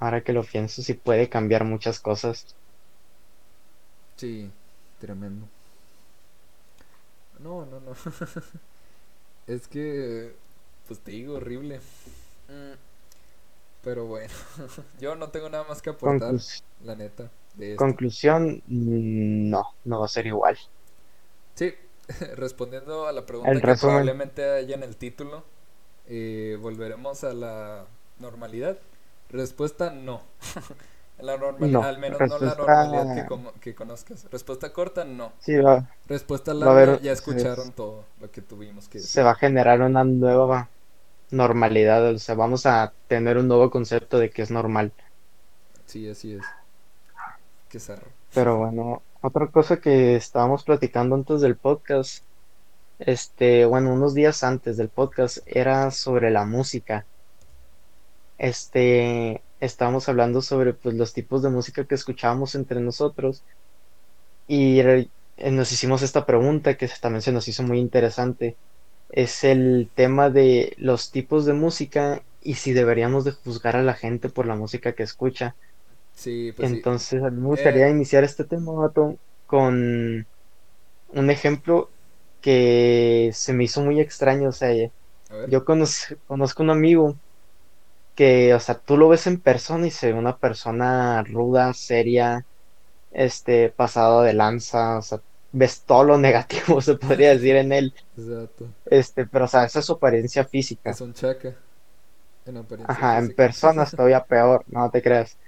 [0.00, 2.56] Ahora que lo pienso, sí puede cambiar muchas cosas.
[4.16, 4.50] Sí,
[5.00, 5.48] tremendo.
[7.38, 7.94] No, no, no.
[9.46, 10.34] Es que,
[10.86, 11.80] pues te digo, horrible.
[12.48, 12.74] Mm,
[13.82, 14.32] Pero bueno,
[15.00, 16.36] yo no tengo nada más que aportar,
[16.84, 17.96] la neta, de esto.
[17.96, 20.56] conclusión, mm, no, no va a ser igual.
[21.54, 21.74] Sí,
[22.36, 25.44] respondiendo a la pregunta El que resumen, probablemente haya en el título,
[26.06, 27.86] eh, ¿volveremos a la
[28.18, 28.78] normalidad?
[29.30, 30.22] Respuesta no.
[31.20, 31.82] La normali- no.
[31.82, 34.26] al menos no la normalidad que, como- que conozcas.
[34.30, 35.32] Respuesta corta, no.
[35.38, 39.00] sí, va, Respuesta va a larga, haber, ya se, escucharon todo lo que tuvimos que
[39.00, 39.24] se decir.
[39.24, 40.68] va a generar una nueva
[41.30, 44.92] normalidad, o sea, vamos a tener un nuevo concepto de que es normal.
[45.86, 46.44] Sí, así es.
[47.68, 48.12] Qué zarro.
[48.34, 52.24] Pero bueno, otra cosa que estábamos platicando antes del podcast,
[52.98, 57.06] este, bueno, unos días antes del podcast, era sobre la música.
[58.40, 63.44] Este, estábamos hablando sobre pues los tipos de música que escuchábamos entre nosotros
[64.46, 65.10] y eh,
[65.52, 68.58] nos hicimos esta pregunta que también se nos hizo muy interesante.
[69.08, 73.94] Es el tema de los tipos de música y si deberíamos de juzgar a la
[73.94, 75.56] gente por la música que escucha.
[76.12, 76.86] Sí, pues sí.
[76.86, 78.72] Entonces, a mí me Eh, gustaría iniciar este tema,
[79.46, 80.28] con
[81.08, 81.94] un ejemplo
[82.40, 84.48] que se me hizo muy extraño.
[84.50, 84.70] O sea,
[85.44, 87.20] yo conoz- conozco un amigo
[88.14, 92.46] que, o sea, tú lo ves en persona y se ve una persona ruda, seria,
[93.10, 95.20] este, pasado de lanza, o sea,
[95.52, 98.66] ves todo lo negativo, se podría decir en él, Exacto.
[98.86, 100.90] este, pero, o sea, esa es su apariencia física.
[100.92, 101.54] Es un chaca
[102.46, 105.38] en apariencia Ajá, en persona es todavía peor, no te creas.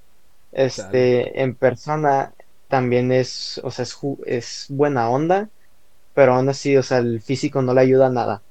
[0.53, 2.35] Este, en persona
[2.69, 5.51] también es, o sea, es, es buena onda,
[6.15, 8.45] pero aún así, o sea, el físico no le ayuda a nada.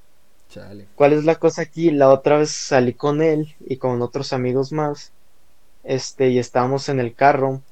[0.52, 0.86] Chale.
[0.94, 1.90] ¿Cuál es la cosa aquí?
[1.90, 5.12] La otra vez salí con él y con otros amigos más,
[5.82, 7.62] este, y estábamos en el carro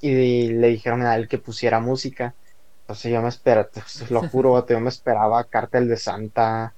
[0.00, 2.34] y le dijeron a él que pusiera música.
[2.82, 6.74] Entonces yo me esperaba, te lo juro, yo me esperaba Cartel de Santa,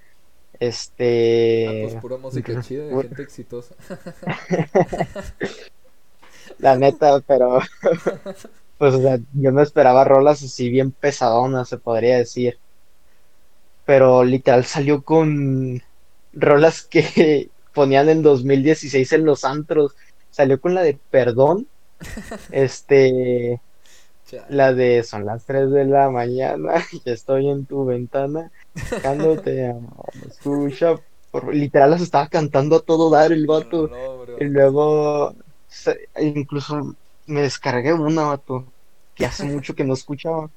[0.60, 1.88] Ah, este...
[1.90, 3.74] pues pura música chida de gente exitosa.
[6.58, 7.60] La neta, pero
[8.78, 12.58] pues o sea, yo me esperaba rolas así bien pesadonas, se podría decir.
[13.90, 15.82] Pero literal salió con
[16.32, 19.96] rolas que ponían en 2016 en los antros.
[20.30, 21.66] Salió con la de Perdón,
[22.52, 23.60] este,
[24.48, 28.52] la de Son las 3 de la mañana y estoy en tu ventana,
[29.02, 30.94] cuando te amo, escucha.
[31.32, 33.88] por- Literal las estaba cantando a todo dar el vato.
[33.88, 34.36] No.
[34.38, 35.34] Y luego,
[36.20, 36.94] incluso
[37.26, 38.66] me descargué una, vato,
[39.16, 40.48] que hace mucho que no escuchaba.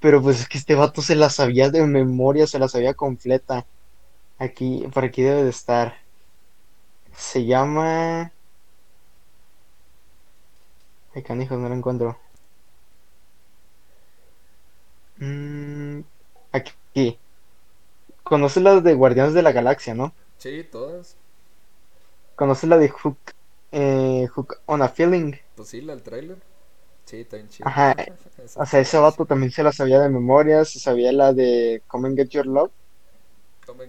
[0.00, 3.66] Pero pues es que este vato se la sabía de memoria, se la sabía completa.
[4.38, 5.96] Aquí, por aquí debe de estar.
[7.16, 8.32] Se llama...
[11.14, 12.18] Ay, canijo, no lo encuentro.
[15.18, 16.00] Mm,
[16.52, 17.18] aquí.
[18.22, 20.12] Conoces las de Guardianes de la Galaxia, ¿no?
[20.36, 21.16] Sí, todas.
[22.36, 23.18] ¿Conoces la de Hook,
[23.72, 25.32] eh, Hook on a Feeling?
[25.56, 26.47] Pues sí, la del tráiler.
[27.08, 27.68] Sí, está bien chido.
[27.68, 27.94] Ajá,
[28.54, 32.08] O sea, ese vato también se la sabía de memoria, se sabía la de Come
[32.08, 32.72] and Get Your Love.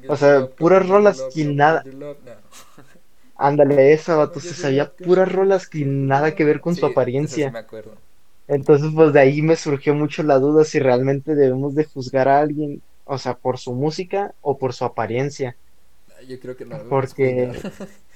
[0.01, 1.83] Get o your sea, love, puras rolas and nada-.
[3.35, 6.91] Ándale, ese vato se sabía puras rolas que nada que ver con Sí, su sí
[6.91, 7.49] apariencia.
[7.49, 7.95] me acuerdo.
[8.47, 12.39] Entonces, pues de ahí me surgió mucho la duda si realmente debemos de juzgar a
[12.41, 15.55] alguien, o sea, por su música o por su apariencia.
[16.27, 17.51] Yo creo que no Porque.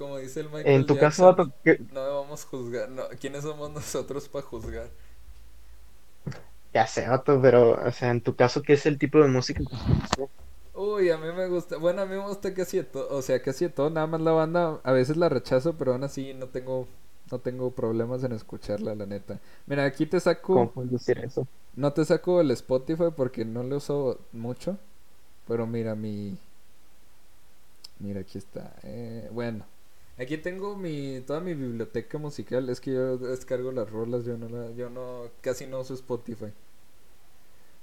[0.00, 2.90] Como dice el Michael en tu caso, Jackson, vato, ¿qué- no debemos juzgar.
[2.90, 4.90] No, ¿Quiénes somos nosotros para juzgar?
[6.72, 9.64] ya sé, vato, pero, o sea, en tu caso, ¿qué es el tipo de música
[9.64, 9.76] que?
[10.74, 13.42] Uy, a mí me gusta, bueno, a mí me gusta casi de todo, o sea,
[13.42, 16.48] casi de todo, nada más la banda, a veces la rechazo, pero aún así no
[16.48, 16.86] tengo,
[17.30, 19.40] no tengo problemas en escucharla, la neta.
[19.66, 21.48] Mira, aquí te saco, ¿Cómo puedes decir eso?
[21.74, 24.78] no te saco el Spotify porque no lo uso mucho,
[25.48, 26.38] pero mira mi,
[27.98, 29.64] mira aquí está, eh, bueno,
[30.20, 34.48] aquí tengo mi, toda mi biblioteca musical, es que yo descargo las rolas, yo no
[34.48, 36.52] la, yo no, casi no uso Spotify.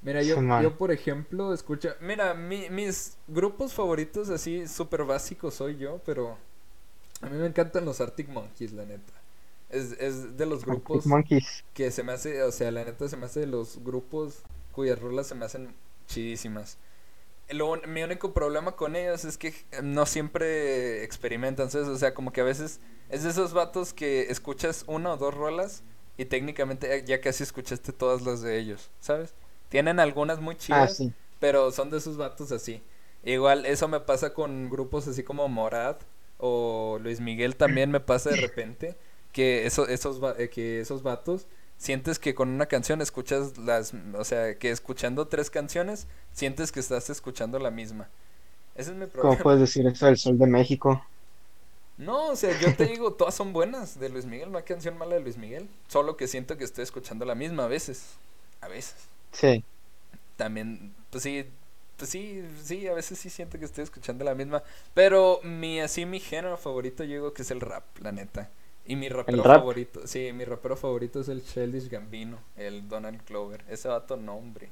[0.02, 5.78] Mira, yo, yo por ejemplo escucho, mira, mi- mis grupos favoritos así súper básicos soy
[5.78, 6.38] yo, pero
[7.22, 9.14] a mí me encantan los Arctic Monkeys, la neta.
[9.70, 11.64] Es, es de los grupos Monkeys.
[11.74, 15.00] que se me hace, o sea, la neta se me hace de los grupos cuyas
[15.00, 15.76] rolas se me hacen
[16.08, 16.78] chidísimas.
[17.50, 21.68] Lo mi único problema con ellos es que no siempre experimentan.
[21.68, 25.34] O sea, como que a veces es de esos vatos que escuchas una o dos
[25.34, 25.84] rolas
[26.18, 29.34] y técnicamente ya- casi escuchaste todas las de ellos, ¿sabes?
[29.70, 31.14] Tienen algunas muy Ah, chidas, sí.
[31.40, 32.82] pero son de esos vatos así.
[33.24, 35.98] Igual eso me pasa con grupos así como Morad
[36.38, 38.98] o Luis Miguel también me pasa de repente
[39.32, 44.24] que eso, esos eh, que esos vatos sientes que con una canción escuchas las, o
[44.24, 48.10] sea, que escuchando tres canciones sientes que estás escuchando la misma.
[48.76, 49.44] Ese es mi ¿Cómo problema.
[49.44, 51.06] puedes decir eso del Sol de México?
[51.98, 54.98] No, o sea, yo te digo, todas son buenas de Luis Miguel, no hay canción
[54.98, 58.18] mala de Luis Miguel, solo que siento que estoy escuchando la misma a veces.
[58.62, 59.10] A veces.
[59.32, 59.64] Sí.
[60.36, 61.46] También, pues sí,
[61.98, 64.64] pues sí, sí, a veces sí siento que estoy escuchando la misma.
[64.94, 68.50] Pero mi, así, mi género favorito yo digo que es el rap, la neta.
[68.88, 69.68] Y mi rapero rap?
[69.68, 73.64] favorito, sí, mi rapero favorito es el Childish Gambino, el Donald Clover.
[73.70, 74.72] Ese vato, no, hombre.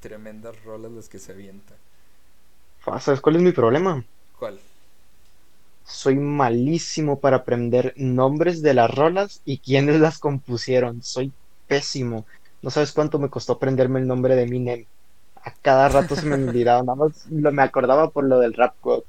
[0.00, 1.76] Tremendas rolas las que se avienta.
[2.86, 4.04] Ah, ¿Sabes cuál es mi problema?
[4.38, 4.60] ¿Cuál?
[5.84, 11.02] Soy malísimo para aprender nombres de las rolas y quiénes las compusieron.
[11.02, 11.34] Soy
[11.66, 12.26] pésimo.
[12.62, 14.86] No sabes cuánto me costó aprenderme el nombre de Eminem.
[15.36, 18.76] A cada rato se me olvidaba, nada más lo, me acordaba por lo del Rap
[18.82, 19.04] God.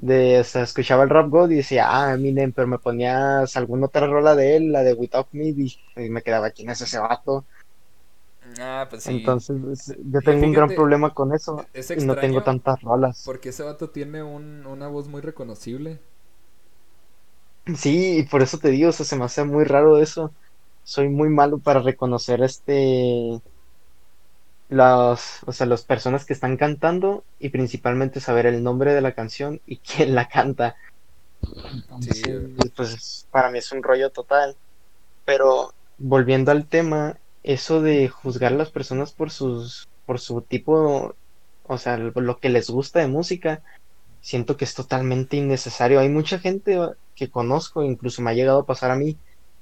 [0.00, 3.86] De, o sea, escuchaba el Rap God y decía, ah, Eminem, pero me ponías alguna
[3.86, 6.98] otra rola de él, la de Without Me, y, y me quedaba, ¿quién es ese
[7.00, 7.46] vato?
[8.60, 9.40] Ah, pues sí.
[9.42, 13.34] Entonces, es- yo tengo un gran problema con eso es y no tengo tantas rolas.
[13.34, 16.00] porque ese vato tiene un, una voz muy reconocible.
[17.76, 20.34] Sí, y por eso te digo, o sea, se me hace muy raro eso.
[20.82, 23.42] Soy muy malo para reconocer este
[24.68, 29.14] las, o sea, las personas que están cantando y principalmente saber el nombre de la
[29.14, 30.76] canción y quién la canta.
[32.00, 32.22] Sí,
[32.76, 34.56] pues para mí es un rollo total.
[35.24, 41.14] Pero volviendo al tema, eso de juzgar a las personas por sus, por su tipo,
[41.62, 43.62] o sea, lo lo que les gusta de música,
[44.20, 46.00] siento que es totalmente innecesario.
[46.00, 46.78] Hay mucha gente
[47.14, 49.18] que conozco, incluso me ha llegado a pasar a mí,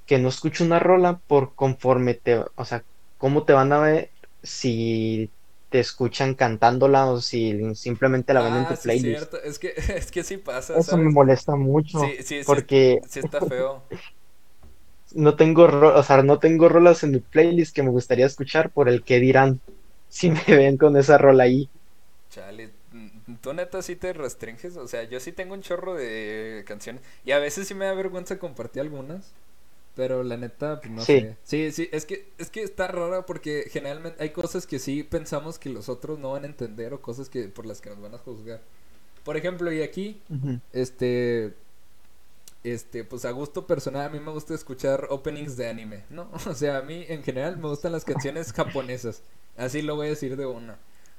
[0.06, 2.84] que no escucha una rola por conforme te, o sea,
[3.18, 4.10] cómo te van a ver
[4.46, 5.32] si
[5.70, 8.92] te escuchan cantándola o si simplemente la ven en Ah, tu sí, playlist.
[8.92, 9.42] cierto.
[9.42, 13.20] Es que, es que sí pasa, Eso me molesta mucho Sí, sí, sí, porque sí
[13.20, 13.82] está feo.
[15.14, 18.88] no tengo, o sea, no tengo rolas en mi playlist que me gustaría escuchar por
[18.88, 19.62] el que dirán
[20.08, 21.70] si me ven con esa rola ahí.
[22.30, 26.64] Chale, mm, tú neta sí te restringes, o sea, yo sí tengo un chorro de
[26.66, 29.34] canciones y a veces sí me da vergüenza compartir algunas,
[29.96, 31.20] pero la neta, pues no Sí.
[31.20, 31.36] sé.
[31.42, 35.58] Sí, sí, es que es que está rara porque generalmente hay cosas que sí pensamos
[35.58, 38.14] que los otros no van a entender o cosas que por las que nos van
[38.14, 38.60] a juzgar.
[39.24, 40.20] Por ejemplo, y aquí
[40.72, 41.54] este
[42.62, 46.28] este, pues a gusto personal a mí me gusta escuchar openings de anime, ¿no?
[46.46, 49.22] O sea, a mí en general me gustan las canciones japonesas.
[49.56, 50.76] Así lo voy a decir de una.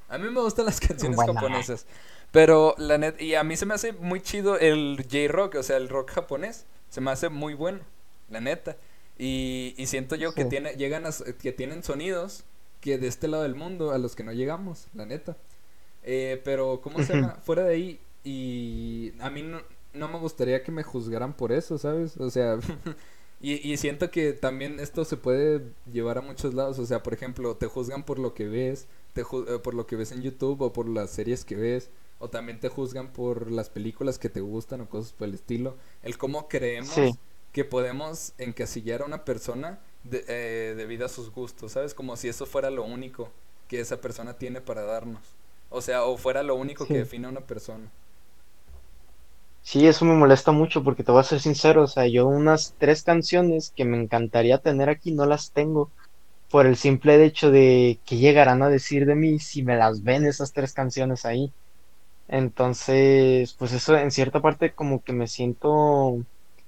[0.09, 1.85] A mí me gustan las canciones japonesas.
[2.31, 5.77] Pero la net y a mí se me hace muy chido el J-rock, o sea,
[5.77, 6.65] el rock japonés.
[6.89, 7.79] Se me hace muy bueno,
[8.29, 8.77] la neta.
[9.17, 11.11] Y, y siento yo que tiene, llegan a,
[11.41, 12.43] que tienen sonidos
[12.81, 15.35] que de este lado del mundo a los que no llegamos, la neta.
[16.03, 17.39] Eh, pero, ¿cómo se llama?
[17.43, 19.61] Fuera de ahí, y a mí no,
[19.93, 22.17] no me gustaría que me juzgaran por eso, ¿sabes?
[22.17, 22.59] O sea,
[23.41, 26.79] y, y siento que también esto se puede llevar a muchos lados.
[26.79, 29.95] O sea, por ejemplo, te juzgan por lo que ves, te eh, por lo que
[29.95, 33.69] ves en YouTube o por las series que ves, o también te juzgan por las
[33.69, 35.75] películas que te gustan o cosas por el estilo.
[36.03, 37.17] El cómo creemos Sí.
[37.57, 41.95] Que podemos encasillar a una persona de- eh, debido a sus gustos, ¿sabes?
[41.95, 43.31] Como si eso fuera lo único
[43.67, 45.23] que esa persona tiene para darnos.
[45.71, 47.91] O sea, o fuera lo único que define a una persona.
[49.61, 52.75] Sí, eso me molesta mucho porque te voy a ser sincero, o sea, yo unas
[52.77, 55.93] tres canciones que me encantaría tener aquí no las tengo
[56.49, 60.25] por el simple hecho de que llegarán a decir de mí si me las ven
[60.25, 61.55] esas tres canciones ahí.
[62.27, 66.25] Entonces, pues eso en cierta parte como que me siento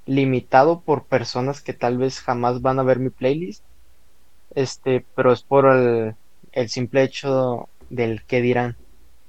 [0.10, 3.66] limitado por personas que tal vez jamás van a ver mi playlist,
[4.52, 6.16] este, pero es por el,
[6.54, 8.78] el simple hecho del que dirán.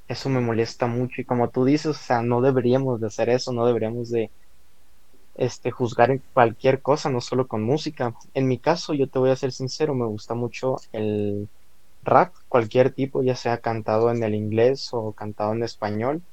[0.08, 3.52] Eso me molesta mucho y como tú dices, o sea, no deberíamos de hacer eso,
[3.52, 4.32] no deberíamos de
[5.34, 8.14] este juzgar en cualquier cosa, no solo con música.
[8.34, 11.48] En mi caso, yo te voy a ser sincero, me gusta mucho el
[12.02, 16.24] rap, cualquier tipo, ya sea cantado en el inglés o cantado en español,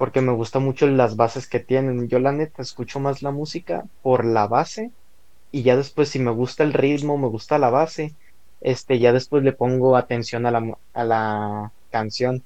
[0.00, 2.08] porque me gusta mucho las bases que tienen.
[2.08, 4.92] Yo la neta escucho más la música por la base
[5.52, 8.16] y ya después si me gusta el ritmo, me gusta la base,
[8.60, 12.44] este ya después le pongo atención a la a la canción.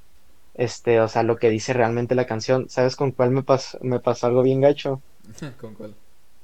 [0.55, 2.69] Este, o sea, lo que dice realmente la canción.
[2.71, 5.03] ¿Sabes con cuál me pasó, me pasó algo bien gacho?
[5.61, 5.95] ¿Con cuál?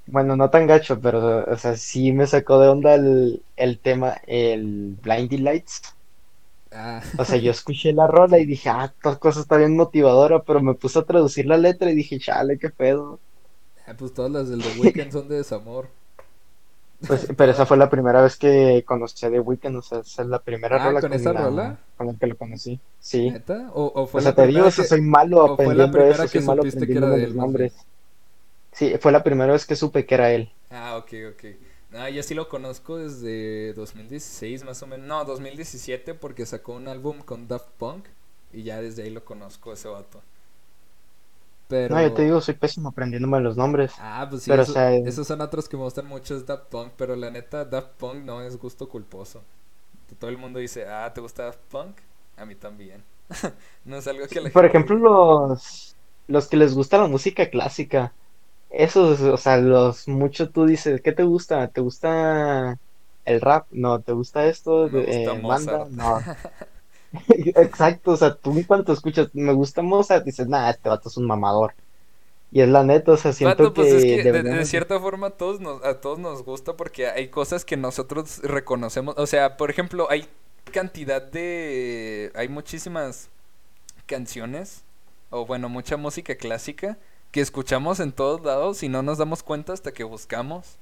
[0.07, 4.17] Bueno, no tan gacho, pero, o sea, sí me sacó de onda el, el tema,
[4.27, 5.83] el Blinding Lights.
[6.73, 10.43] Ah, O sea, yo escuché la rola y dije, ah, esta cosa está bien motivadora,
[10.45, 13.21] pero me puse a traducir la letra y dije, chale, qué pedo.
[13.87, 15.91] ah, pues todas las del The Weeknd son de desamor.
[17.07, 20.23] Pues, pero esa fue la primera vez que conocí a The Weeknd, o sea, esa
[20.23, 21.79] es la primera Ah, rola ¿con con esa la, rola?
[21.97, 22.81] con la que lo conocí.
[22.99, 23.31] Sí.
[23.33, 23.71] ¿Neta?
[23.75, 24.85] ¿O, o fue O sea, te digo, que...
[24.85, 27.37] soy malo o fue la aprendiendo eso, que soy malo supiste que era los él,
[27.37, 27.75] nombres.
[28.73, 30.53] Sí, fue la primera vez que supe que era él.
[30.71, 31.45] Ah, ok, ok.
[31.91, 35.07] No, yo sí lo conozco desde 2016 más o menos.
[35.07, 38.07] No, 2017 porque sacó un álbum con Daft Punk
[38.53, 40.23] y ya desde ahí lo conozco ese vato.
[41.69, 41.95] Pero...
[41.95, 43.93] No, yo te digo, soy pésimo aprendiéndome los nombres.
[43.97, 46.69] Ah, pues sí, Pero, o sea, esos son otros que me gustan mucho, es Daft
[46.71, 49.43] Punk, pero la neta, Daft Punk no es gusto culposo.
[50.19, 51.99] Todo el mundo dice, ah, ¿te gusta Daft Punk?
[52.37, 53.05] A mí también.
[53.85, 57.51] no es algo que la Por gente ejemplo, los, los que les gusta la música
[57.51, 58.13] clásica,
[58.71, 61.71] esos, o sea, los mucho tú dices, ¿qué te gusta?
[61.71, 62.79] ¿Te gusta
[63.25, 63.67] el rap?
[63.71, 64.91] No, ¿te gusta esto?
[64.91, 65.87] Me gusta Eh, banda?
[65.91, 66.27] No.
[67.57, 71.17] Exacto, o sea, tú en cuanto escuchas, me gusta Mozart, dices, nah, este vato es
[71.17, 71.75] un mamador.
[72.51, 75.31] Y es la neta, o sea, siento Vato, pues es que de- cierta forma a
[75.31, 79.15] todos nos, a todos nos gusta porque hay cosas que nosotros reconocemos.
[79.19, 80.29] O sea, por ejemplo, hay
[80.73, 82.31] cantidad de...
[82.35, 83.31] Hay muchísimas
[84.07, 84.85] canciones,
[85.31, 86.99] o bueno, mucha música clásica
[87.31, 90.79] que escuchamos en todos lados y no nos damos cuenta hasta que buscamos.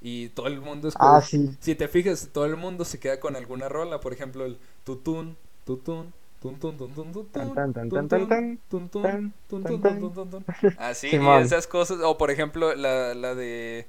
[0.00, 1.22] Y todo el mundo Ah, escucha.
[1.22, 4.00] sí, Si te fijas, todo el mundo se queda con alguna rola.
[4.00, 6.14] Por ejemplo, el tutún, tutún.
[10.76, 11.98] Así, y esas cosas.
[12.02, 13.86] O por ejemplo, la, la de.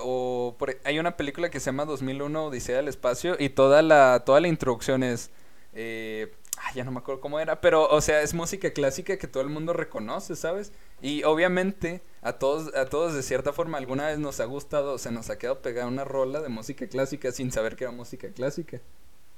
[0.00, 4.22] O por- hay una película que se llama 2001 Odisea del Espacio y toda la,
[4.24, 5.30] toda la introducción es.
[5.74, 9.26] Eh, ay, ya no me acuerdo cómo era, pero, o sea, es música clásica que
[9.28, 10.72] todo el mundo reconoce, ¿sabes?
[11.00, 14.98] Y obviamente a todos, a todos de cierta forma alguna vez nos ha gustado, o
[14.98, 18.28] se nos ha quedado pegada una rola de música clásica sin saber que era música
[18.32, 18.80] clásica,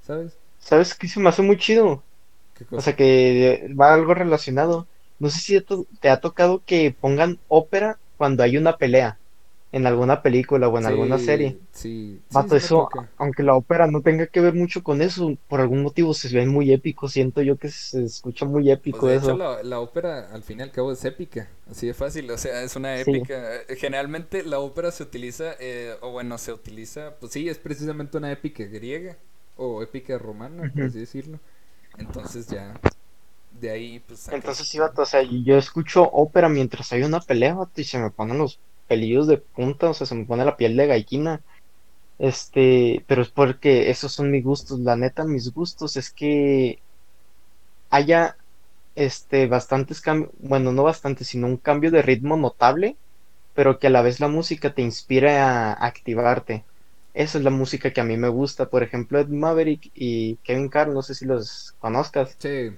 [0.03, 0.39] ¿sabes?
[0.59, 2.05] ¿sabes qué se me hace muy chido?
[2.55, 2.83] ¿Qué O cosa?
[2.83, 4.89] sea, que va algo relacionado.
[5.21, 9.20] No sé si te te ha tocado que pongan ópera cuando hay una pelea.
[9.73, 11.59] En alguna película o en alguna serie.
[11.73, 15.61] Sí, sí, sí eso, aunque la ópera no tenga que ver mucho con eso, por
[15.61, 17.09] algún motivo se ve muy épico.
[17.09, 20.59] Siento yo que se escucha muy Pues épico de hecho la, la ópera al fin
[20.59, 23.57] y al cabo es épica, así de fácil, o sea, es una épica.
[23.69, 28.19] Eh, Generalmente la ópera se utiliza, eh, o bueno, se utiliza, pues sí, es precisamente
[28.19, 29.17] una épica griega
[29.57, 31.39] o épica romana, por así decirlo.
[31.99, 32.81] Entonces ya,
[33.61, 37.55] de ahí pues Entonces sí, vato, o sea, yo escucho ópera mientras hay una pelea,
[37.55, 38.61] vato, y se me ponen los
[38.91, 41.41] pelillos de punta, o sea, se me pone la piel de gallina.
[42.19, 44.81] Este, pero es porque esos son mis gustos.
[44.81, 46.81] La neta, mis gustos es que
[47.89, 48.37] haya,
[48.97, 52.97] este, bastantes cambios, bueno, no bastantes, sino un cambio de ritmo notable,
[53.55, 56.65] pero que a la vez la música te inspire a activarte.
[57.15, 58.69] Esa es la música que a mí me gusta.
[58.71, 62.35] Por ejemplo, Ed Maverick y Kevin Carl, no sé si los conozcas.
[62.39, 62.71] Sí,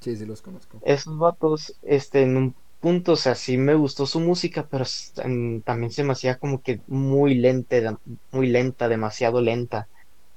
[0.00, 0.78] sí, sí los conozco.
[0.84, 4.84] Esos vatos, este, en un punto, o sea, sí me gustó su música, pero
[5.64, 7.98] también se me hacía como que muy lenta,
[8.32, 9.88] muy lenta, demasiado lenta.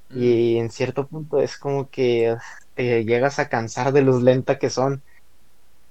[0.09, 2.35] Mm, Y en cierto punto es como que
[2.75, 5.03] te llegas a cansar de los lenta que son.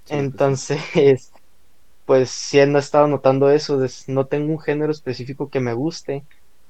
[0.04, 0.42] sí, pues.
[0.46, 0.80] Entonces,
[2.04, 6.26] pues sí he estado notando eso, no tengo un género específico que me guste,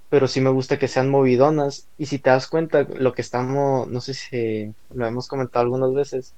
[0.09, 1.91] pero sí me gusta que sean movidonas.
[1.99, 5.93] Y si te das cuenta, lo que estamos, no sé si lo hemos comentado algunas
[5.95, 6.37] veces,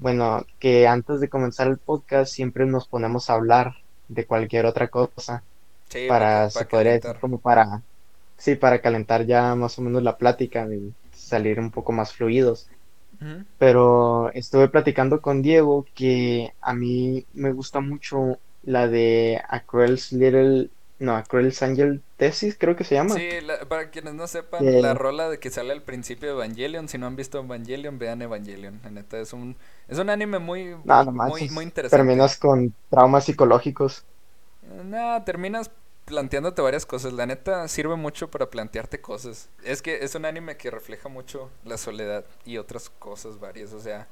[0.00, 3.74] bueno, que antes de comenzar el podcast siempre nos ponemos a hablar
[4.08, 5.44] de cualquier otra cosa
[5.90, 7.20] Sí, para, para se podría decir calentar.
[7.20, 7.82] como para,
[8.38, 12.68] sí, para calentar ya más o menos la plática y salir un poco más fluidos.
[13.58, 20.12] Pero estuve platicando con Diego que a mí me gusta mucho la de A Cruel's
[20.12, 23.16] Little, no, A Cruel's Angel Thesis, creo que se llama.
[23.16, 26.34] Sí, la- para quienes no sepan, la Que rola de que sale al principio de
[26.34, 28.80] Evangelion, si no han visto Evangelion, vean Evangelion.
[28.84, 29.56] La neta es un
[29.88, 30.76] es un anime muy
[31.18, 32.16] muy muy interesante.
[32.16, 34.06] terminas con traumas psicológicos.
[34.62, 35.70] Eh, Nada, terminas
[36.04, 37.12] planteándote varias cosas.
[37.12, 39.48] La neta sirve mucho para plantearte cosas.
[39.64, 43.72] Es que es un anime que refleja mucho la soledad y otras cosas varias.
[43.72, 44.08] O sea,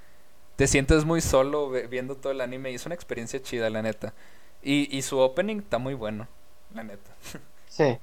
[0.57, 4.15] te sientes muy solo viendo todo el anime y es una experiencia chida, la neta.
[4.63, 6.29] Y, y su opening está muy bueno,
[6.75, 7.13] la neta.
[7.79, 7.99] Sí.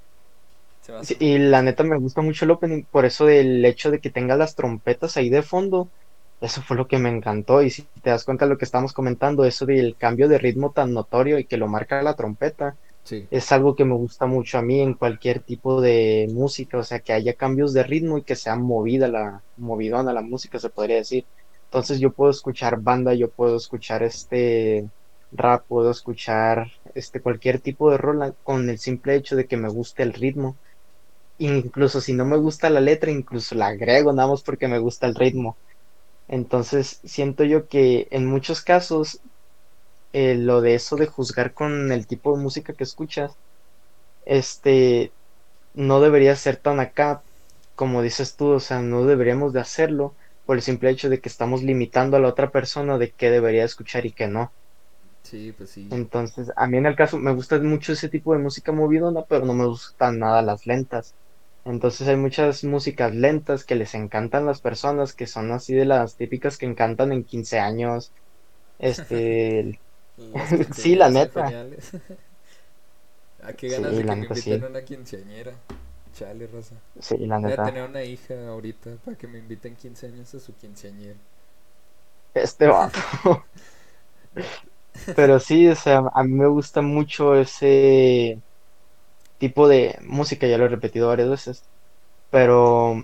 [1.20, 4.36] Y la neta me gusta mucho el opening por eso del hecho de que tenga
[4.38, 5.90] las trompetas ahí de fondo.
[6.42, 7.62] Eso fue lo que me encantó.
[7.62, 10.72] Y si te das cuenta de lo que estamos comentando, eso del cambio de ritmo
[10.72, 14.58] tan notorio y que lo marca la trompeta, Sí, es algo que me gusta mucho
[14.58, 16.78] a mí en cualquier tipo de música.
[16.78, 20.60] O sea, que haya cambios de ritmo y que sea movida la, movidona la música,
[20.60, 21.26] se podría decir.
[21.66, 24.90] Entonces yo puedo escuchar banda, yo puedo escuchar este
[25.38, 29.70] rap, puedo escuchar este cualquier tipo de rola con el simple hecho de que me
[29.70, 30.60] guste el ritmo.
[31.38, 35.08] Incluso si no me gusta la letra, incluso la agrego nada más porque me gusta
[35.08, 35.60] el ritmo.
[36.28, 39.22] Entonces, siento yo que en muchos casos
[40.14, 43.34] eh, lo de eso de juzgar con el tipo de música que escuchas,
[44.26, 45.16] este,
[45.74, 47.26] no debería ser tan acá
[47.76, 51.30] como dices tú, o sea, no deberíamos de hacerlo por el simple hecho de que
[51.30, 54.56] estamos limitando a la otra persona de qué debería escuchar y qué no.
[55.26, 55.90] Sí, pues sí.
[55.90, 59.46] Entonces, a mí en el caso me gusta mucho ese tipo de música movidona, pero
[59.46, 61.16] no me gustan nada las lentas.
[61.64, 66.16] Entonces hay muchas músicas lentas que les encantan las personas, que son así de las
[66.18, 68.14] típicas que encantan en 15 años.
[68.80, 69.82] Este,
[70.74, 71.58] sí, la neta.
[73.42, 74.66] ¿A qué Sí, ganas de la que me neta inviten sí.
[74.66, 75.54] a una quinceañera?
[76.14, 76.76] Chale, raza.
[77.00, 77.64] Sí, la Voy a neta.
[77.64, 81.20] tener una hija ahorita para que me inviten 15 años a su quinceañera.
[82.34, 83.00] Este vato.
[85.14, 88.42] Pero sí, o sea, a mí me gusta mucho ese
[89.38, 91.70] tipo de música, ya lo he repetido varias veces.
[92.30, 92.96] Pero,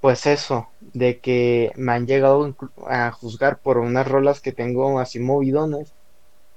[0.00, 2.56] pues eso, de que me han llegado
[2.88, 5.94] a juzgar por unas rolas que tengo así movidonas,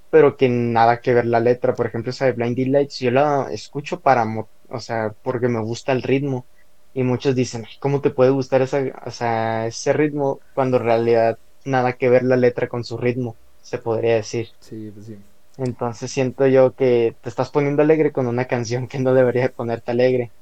[0.10, 1.76] pero que nada que ver la letra.
[1.76, 4.26] Por ejemplo, esa de Blinding Lights, yo la escucho para,
[4.70, 6.50] o sea, porque me gusta el ritmo.
[6.94, 10.84] Y muchos dicen, "Ay, ¿cómo te puede gustar esa, o sea, ese ritmo cuando en
[10.86, 14.50] realidad nada que ver la letra con su ritmo, se podría decir.
[14.60, 15.18] Sí, pues sí.
[15.56, 19.92] Entonces siento yo que te estás poniendo alegre con una canción que no debería ponerte
[19.92, 20.34] alegre,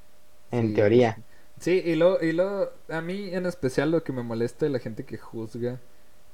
[0.52, 1.22] en Sí, pues teoría.
[1.60, 1.82] sí.
[1.86, 5.06] Y lo, y lo, a mí en especial lo que me molesta de la gente
[5.06, 5.80] que juzga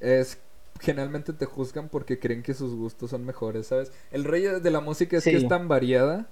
[0.00, 0.38] es
[0.80, 3.92] generalmente te juzgan porque creen que sus gustos son mejores, ¿sabes?
[4.10, 6.28] El rollo de la música es que es tan variada,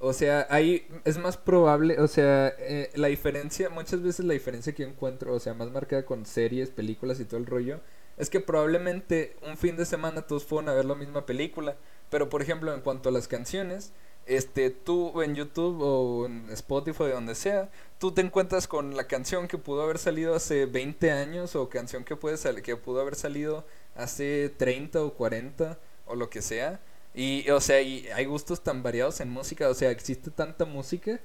[0.00, 4.74] o sea, ahí es más probable, o sea, eh, la diferencia, muchas veces la diferencia
[4.74, 7.80] que yo encuentro, o sea, más marcada con series, películas y todo el rollo,
[8.18, 11.76] es que probablemente un fin de semana todos fueron a ver la misma película,
[12.10, 13.92] pero por ejemplo, en cuanto a las canciones,
[14.26, 19.48] este, tú en YouTube o en Spotify, donde sea, tú te encuentras con la canción
[19.48, 23.64] que pudo haber salido hace 20 años o canción que puede que pudo haber salido
[23.96, 26.80] hace 30 o 40 o lo que sea.
[27.14, 31.20] Y, o sea, y hay gustos tan variados en música, o sea, existe tanta música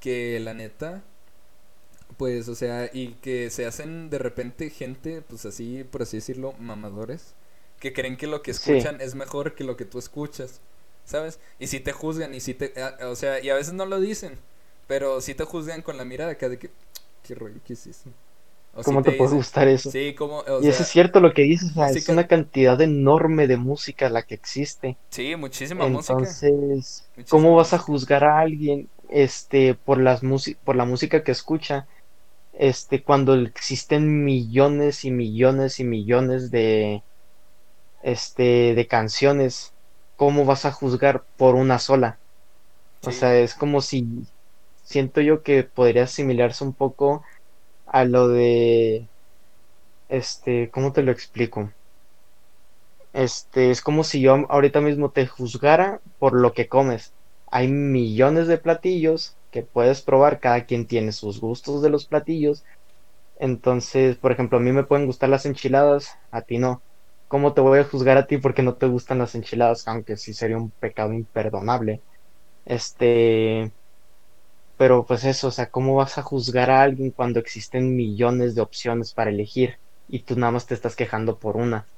[0.00, 1.02] que la neta,
[2.16, 6.54] pues, o sea, y que se hacen de repente gente, pues así, por así decirlo,
[6.58, 7.34] mamadores,
[7.78, 10.60] que creen que lo que escuchan es mejor que lo que tú escuchas,
[11.04, 11.40] ¿sabes?
[11.58, 14.00] Y si te juzgan y si te, ah, o sea, y a veces no lo
[14.00, 14.38] dicen,
[14.86, 16.70] pero si te juzgan con la mirada acá de que,
[17.22, 18.10] qué rollo, ¿qué es eso?
[18.84, 19.90] ¿Cómo te, puede gustar eso?
[19.90, 20.44] Sí, como...
[20.62, 24.34] y eso es cierto lo que dices, es una cantidad enorme de música la que
[24.34, 24.96] existe.
[25.10, 26.12] Sí, muchísima música.
[26.12, 30.20] Entonces, ¿cómo vas a juzgar a alguien este por las
[30.62, 31.88] por la música que escucha?
[32.60, 37.02] Este, cuando existen millones y millones y millones de
[38.02, 39.72] este de canciones,
[40.16, 42.20] ¿cómo vas a juzgar por una sola?
[43.02, 44.26] O sea, es como si
[44.84, 47.24] siento yo que podría asimilarse un poco
[47.86, 49.08] a lo de
[50.10, 51.72] este, ¿cómo te lo explico?
[53.14, 57.14] Este, es como si yo ahorita mismo te juzgara por lo que comes.
[57.46, 62.64] Hay millones de platillos que puedes probar, cada quien tiene sus gustos de los platillos.
[63.36, 66.84] Entonces, por ejemplo, a mí me pueden gustar las enchiladas, a ti no.
[67.28, 69.86] ¿Cómo te voy a juzgar a ti porque no te gustan las enchiladas?
[69.88, 72.04] Aunque sí sería un pecado imperdonable.
[72.64, 73.74] Este,
[74.76, 78.62] pero pues eso, o sea, ¿cómo vas a juzgar a alguien cuando existen millones de
[78.62, 79.76] opciones para elegir
[80.08, 81.88] y tú nada más te estás quejando por una?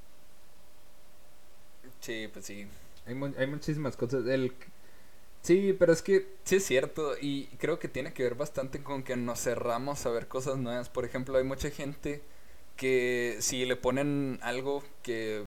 [2.00, 2.66] Sí, pues sí.
[3.06, 4.26] Hay, hay muchísimas cosas.
[4.26, 4.52] El...
[5.42, 9.02] Sí, pero es que sí es cierto y creo que tiene que ver bastante con
[9.02, 10.88] que nos cerramos a ver cosas nuevas.
[10.88, 12.22] Por ejemplo, hay mucha gente
[12.76, 15.44] que si le ponen algo que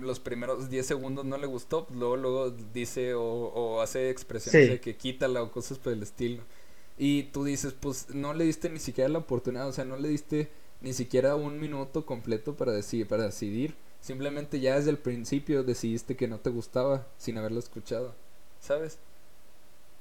[0.00, 4.80] los primeros 10 segundos no le gustó, luego, luego dice o, o hace expresiones de
[4.80, 6.42] que quítala o cosas por el estilo.
[6.98, 10.08] Y tú dices, pues no le diste ni siquiera la oportunidad, o sea, no le
[10.08, 10.50] diste
[10.82, 13.76] ni siquiera un minuto completo para decidir, para decidir.
[14.00, 18.14] Simplemente ya desde el principio decidiste que no te gustaba sin haberlo escuchado,
[18.60, 18.98] ¿sabes?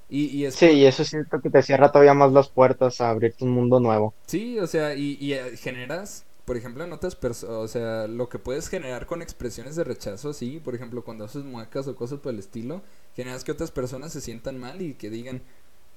[0.10, 3.10] Y, y sí, y eso es cierto que te cierra todavía más las puertas a
[3.10, 4.14] abrirte un mundo nuevo.
[4.26, 8.30] Sí, o sea, y, y eh, generas, por ejemplo, en otras personas, o sea, lo
[8.30, 12.20] que puedes generar con expresiones de rechazo, sí, por ejemplo, cuando haces muecas o cosas
[12.20, 12.82] por el estilo,
[13.16, 15.42] generas que otras personas se sientan mal y que digan,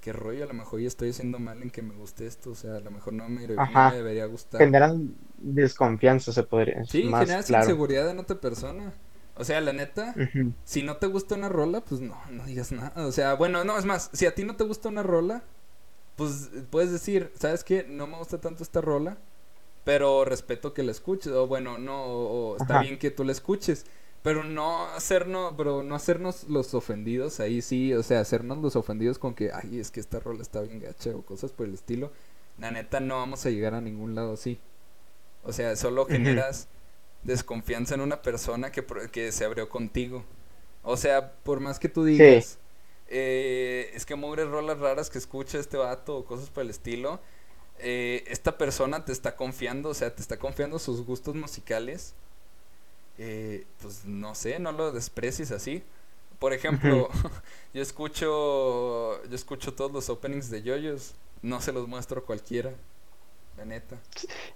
[0.00, 2.54] qué rollo, a lo mejor ya estoy haciendo mal en que me guste esto, o
[2.54, 4.60] sea, a lo mejor no me, debería gustar.
[4.60, 8.92] Generan desconfianza, se podría Sí, más generas inseguridad en otra persona.
[9.36, 10.14] O sea, la neta,
[10.64, 13.06] si no te gusta una rola, pues no, no digas nada.
[13.06, 15.42] O sea, bueno, no, es más, si a ti no te gusta una rola,
[16.16, 17.86] pues puedes decir, ¿sabes qué?
[17.88, 19.16] No me gusta tanto esta rola,
[19.84, 21.32] pero respeto que la escuches.
[21.32, 23.86] O bueno, no, o está bien que tú la escuches.
[24.22, 29.18] Pero no hacernos, pero no hacernos los ofendidos ahí sí, o sea, hacernos los ofendidos
[29.18, 32.12] con que, ay, es que esta rola está bien gacha o cosas por el estilo.
[32.58, 34.60] La neta no vamos a llegar a ningún lado así.
[35.42, 36.68] O sea, solo generas
[37.22, 40.24] desconfianza en una persona que, que se abrió contigo.
[40.82, 42.58] O sea, por más que tú digas,
[43.08, 47.20] eh, es que mugres rolas raras que escucha este vato o cosas por el estilo,
[47.78, 52.14] eh, esta persona te está confiando, o sea, te está confiando sus gustos musicales
[53.22, 55.82] eh, pues no sé, no lo desprecies así.
[56.38, 57.10] Por ejemplo,
[57.74, 61.12] yo escucho yo escucho todos los openings de yoyos,
[61.42, 62.72] no se los muestro a cualquiera.
[63.60, 63.96] La neta.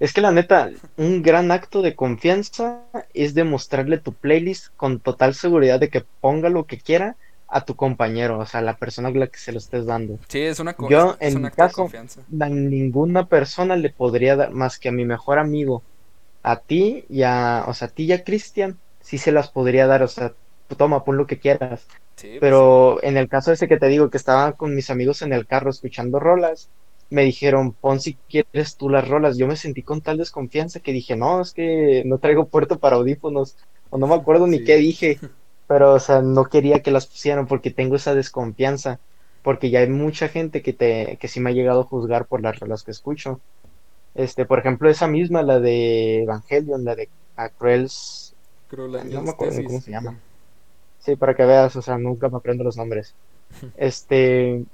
[0.00, 2.80] Es que la neta, un gran acto de confianza
[3.12, 7.14] es demostrarle tu playlist con total seguridad de que ponga lo que quiera
[7.46, 10.18] a tu compañero, o sea, la persona a la que se lo estés dando.
[10.28, 11.90] Sí, es una Yo, en mi caso,
[12.40, 15.82] a ninguna persona le podría dar más que a mi mejor amigo
[16.42, 19.86] a ti y a, o sea, a ti y a Cristian, sí se las podría
[19.86, 20.32] dar, o sea,
[20.78, 21.84] toma, pon lo que quieras.
[22.18, 25.34] Pues Pero en el caso ese que te digo, que estaba con mis amigos en
[25.34, 26.70] el carro escuchando rolas,
[27.14, 29.38] me dijeron, pon si quieres tú las rolas.
[29.38, 32.96] Yo me sentí con tal desconfianza que dije, no, es que no traigo puerto para
[32.96, 33.56] audífonos,
[33.90, 35.18] o no me acuerdo ni qué dije,
[35.68, 38.98] pero, o sea, no quería que las pusieran porque tengo esa desconfianza,
[39.42, 42.42] porque ya hay mucha gente que, te, que sí me ha llegado a juzgar por
[42.42, 43.40] las rolas que escucho.
[44.14, 47.08] Este, por ejemplo, esa misma, la de Evangelion, la de
[47.58, 48.34] Cruel's...
[48.72, 50.18] no me acuerdo cómo se llama.
[50.98, 53.14] Sí, para que veas, o sea, nunca me aprendo los nombres.
[53.76, 54.64] Este,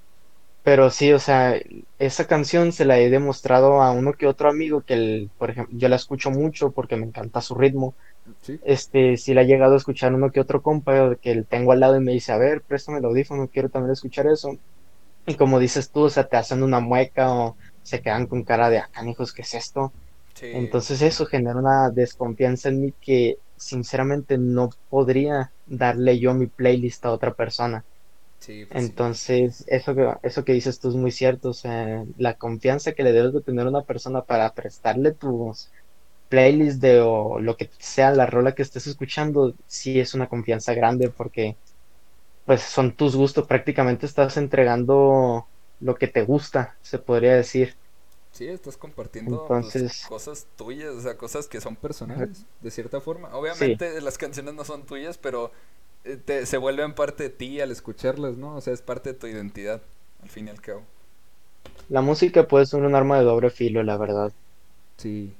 [0.62, 1.54] pero sí, o sea,
[1.98, 5.76] esa canción se la he demostrado a uno que otro amigo que, el, por ejemplo,
[5.78, 7.96] yo la escucho mucho porque me encanta su ritmo.
[8.62, 11.80] Este, sí la ha llegado a escuchar uno que otro compa que el tengo al
[11.80, 14.58] lado y me dice, a ver, préstame el audífono, quiero también escuchar eso.
[15.26, 18.70] Y como dices tú, o sea, te hacen una mueca o se quedan con cara
[18.70, 19.94] de acá, ah, hijos, ¿qué es esto?
[20.50, 27.04] Entonces eso genera una desconfianza en mí que sinceramente no podría darle yo mi playlist
[27.06, 27.86] a otra persona.
[28.68, 32.92] Pues Entonces, eso que eso que dices tú es muy cierto, o sea, la confianza
[32.92, 35.70] que le debes de tener a una persona para prestarle tus
[36.28, 40.74] playlists de o lo que sea la rola que estés escuchando, sí es una confianza
[40.74, 41.56] grande porque
[42.44, 45.46] pues son tus gustos, prácticamente estás entregando
[45.80, 47.76] lo que te gusta, se podría decir.
[48.32, 53.00] Sí, estás compartiendo pues, Entonces, cosas tuyas, o sea, cosas que son personales, de cierta
[53.00, 53.34] forma.
[53.34, 55.50] Obviamente las canciones no son tuyas, pero
[56.24, 58.56] te, se vuelven parte de ti al escucharlas, ¿no?
[58.56, 59.82] O sea, es parte de tu identidad,
[60.22, 60.86] al fin y al cabo.
[61.88, 64.32] la música puede ser un arma de doble filo, la verdad.
[64.96, 65.36] Sí.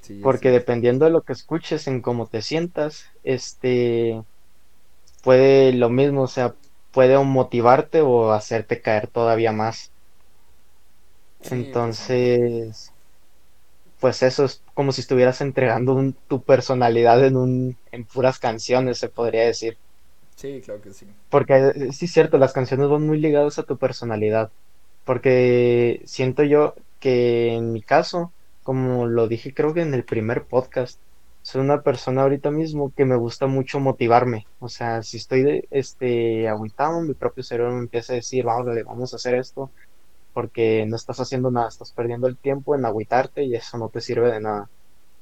[0.00, 4.24] Sí, Porque dependiendo de lo que escuches, en cómo te sientas, este
[5.22, 6.56] puede lo mismo, o sea,
[6.92, 9.92] puede o motivarte o hacerte caer todavía más.
[11.42, 11.82] Sí.
[11.82, 12.94] Entonces,
[13.98, 18.98] pues eso es como si estuvieras entregando un- tu personalidad en un, en puras canciones,
[18.98, 19.78] se podría decir.
[20.36, 21.06] Sí, claro que sí.
[21.28, 24.52] Porque eh, sí es cierto, las canciones van muy ligadas a tu personalidad.
[25.04, 30.46] Porque siento yo que en mi caso, como lo dije creo que en el primer
[30.46, 31.02] podcast,
[31.42, 34.48] soy una persona ahorita mismo que me gusta mucho motivarme.
[34.58, 38.66] O sea, si estoy de, este, agüitado, mi propio cerebro me empieza a decir, vamos,
[38.66, 39.72] dale, vamos a hacer esto,
[40.32, 44.00] porque no estás haciendo nada, estás perdiendo el tiempo en agüitarte y eso no te
[44.00, 44.70] sirve de nada.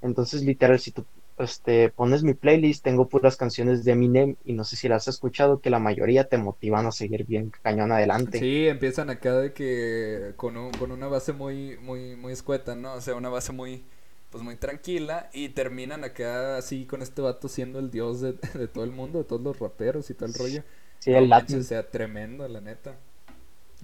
[0.02, 1.06] Entonces, literal, si tú
[1.38, 5.14] este, pones mi playlist, tengo puras canciones de Eminem y no sé si las has
[5.16, 8.48] escuchado, que la mayoría te motivan a seguir bien cañón adelante.
[8.48, 12.94] Sí, empiezan acá de que con, un- con una base muy, muy, muy escueta, ¿no?
[12.94, 13.84] O sea, una base muy,
[14.30, 18.68] pues muy tranquila y terminan acá así con este vato siendo el dios de, de
[18.68, 20.64] todo el mundo, de todos los raperos y todo el rollo.
[20.98, 22.98] Sí, No el manches, o sea, tremendo, la neta.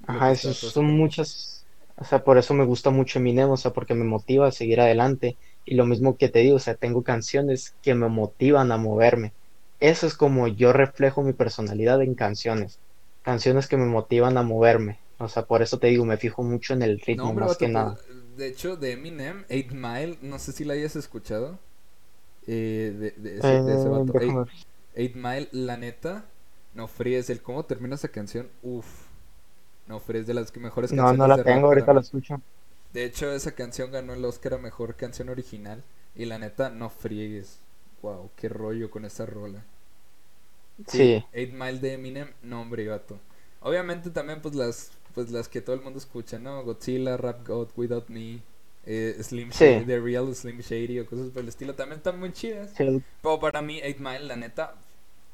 [0.07, 3.95] Ajá, hace son muchas, o sea, por eso me gusta mucho Eminem, o sea, porque
[3.95, 5.39] me motiva a seguir adelante.
[5.65, 9.35] Y lo mismo que te digo, o sea, tengo canciones que me motivan a moverme.
[9.81, 12.81] Eso es como yo reflejo mi personalidad en canciones.
[13.23, 15.03] Canciones que me motivan a moverme.
[15.19, 17.99] O sea, por eso te digo, me fijo mucho en el ritmo más que nada.
[18.37, 21.59] de hecho, de Eminem, Eight Mile, no sé si la hayas escuchado,
[22.47, 24.13] eh, de, de ese, Eh, de ese vato.
[25.15, 26.25] Mile, la neta,
[26.75, 29.06] no fríes, el cómo termina esa canción, uff,
[29.87, 32.41] no fríes de las que- mejores No, no canciones la tengo, ahorita la escucho.
[32.93, 35.85] De hecho, esa canción ganó el Oscar a mejor canción original,
[36.17, 37.61] y la neta, no friegues.
[38.03, 39.65] Wow, qué rollo con esa rola.
[40.87, 43.19] Sí, Sí, Eight Mile de Eminem, no hombre, gato.
[43.61, 46.63] Obviamente también pues las pues las que todo el mundo escucha, ¿no?
[46.63, 48.41] Godzilla, Rap God, Without Me,
[48.85, 52.19] eh, Slim Shady, sí, The Real Slim Shady o cosas por el estilo, también están
[52.21, 52.71] muy chidas.
[52.77, 53.05] sí.
[53.23, 54.75] Pero para mí Eight Mile, la neta,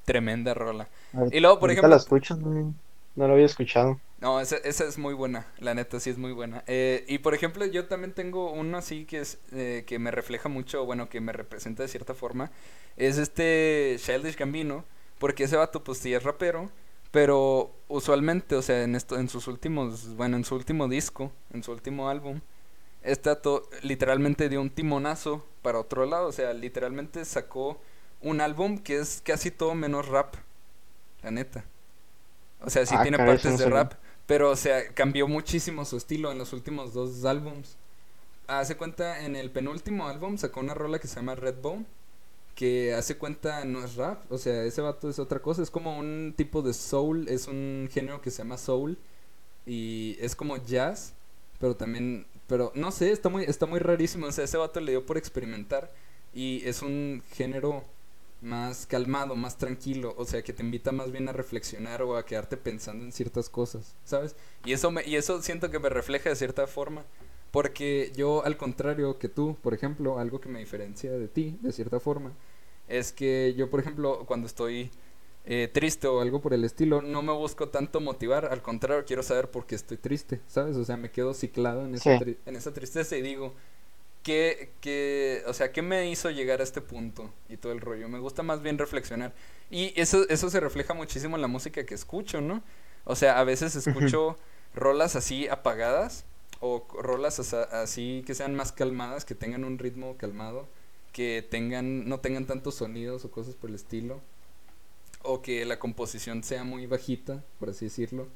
[0.04, 0.88] tremenda rola.
[1.12, 2.74] Ahorita, Y luego, por ahorita la ejemplo, escucho, no,
[3.16, 4.00] no la había escuchado.
[4.22, 6.62] No, esa, esa es muy buena, la neta sí es muy buena.
[6.68, 10.48] Eh, y por ejemplo, yo también tengo uno así que es eh, que me refleja
[10.48, 12.52] mucho, bueno, que me representa de cierta forma,
[12.96, 14.84] es este Childish Gambino,
[15.18, 16.70] porque ese vato pues sí es rapero,
[17.10, 21.62] pero usualmente, o sea, en esto, en sus últimos, bueno, en su último disco, en
[21.64, 22.40] su último álbum,
[23.02, 27.80] este vato literalmente dio un timonazo para otro lado, o sea, literalmente sacó
[28.20, 30.36] un álbum que es casi todo menos rap,
[31.22, 31.64] la neta.
[32.60, 33.94] O sea, sí Ah, tiene caray, partes no de rap,
[34.32, 37.76] pero o sea, cambió muchísimo su estilo en los últimos dos álbums.
[38.46, 41.84] Hace cuenta, en el penúltimo álbum sacó una rola que se llama Redbone,
[42.54, 45.98] que hace cuenta no es rap, o sea, ese vato es otra cosa, es como
[45.98, 48.96] un tipo de soul, es un género que se llama soul
[49.66, 51.12] y es como jazz,
[51.60, 54.92] pero también, pero no sé, está muy, está muy rarísimo, o sea, ese vato le
[54.92, 55.92] dio por experimentar
[56.32, 57.84] y es un género
[58.42, 62.26] más calmado, más tranquilo, o sea, que te invita más bien a reflexionar o a
[62.26, 64.34] quedarte pensando en ciertas cosas, ¿sabes?
[64.64, 67.04] Y eso me, y eso siento que me refleja de cierta forma,
[67.52, 71.72] porque yo al contrario que tú, por ejemplo, algo que me diferencia de ti de
[71.72, 72.32] cierta forma
[72.88, 74.90] es que yo, por ejemplo, cuando estoy
[75.44, 79.22] eh, triste o algo por el estilo, no me busco tanto motivar, al contrario, quiero
[79.22, 80.76] saber por qué estoy triste, ¿sabes?
[80.76, 82.36] O sea, me quedo ciclado en esa, Sí.
[82.46, 83.54] en esa tristeza y digo,
[84.22, 87.32] ¿qué, qué, o sea, ¿qué me hizo llegar a este punto?
[87.48, 88.08] Y todo el rollo.
[88.08, 89.32] Me gusta más bien reflexionar.
[89.70, 92.62] Y eso, eso se refleja muchísimo en la música que escucho, ¿no?
[93.04, 94.36] O sea, a veces escucho
[94.74, 96.24] rolas así apagadas
[96.60, 100.68] o rolas así que sean más calmadas, que tengan un ritmo calmado,
[101.12, 104.20] que tengan, no tengan tantos sonidos o cosas por el estilo,
[105.22, 108.28] o que la composición sea muy bajita, por así decirlo.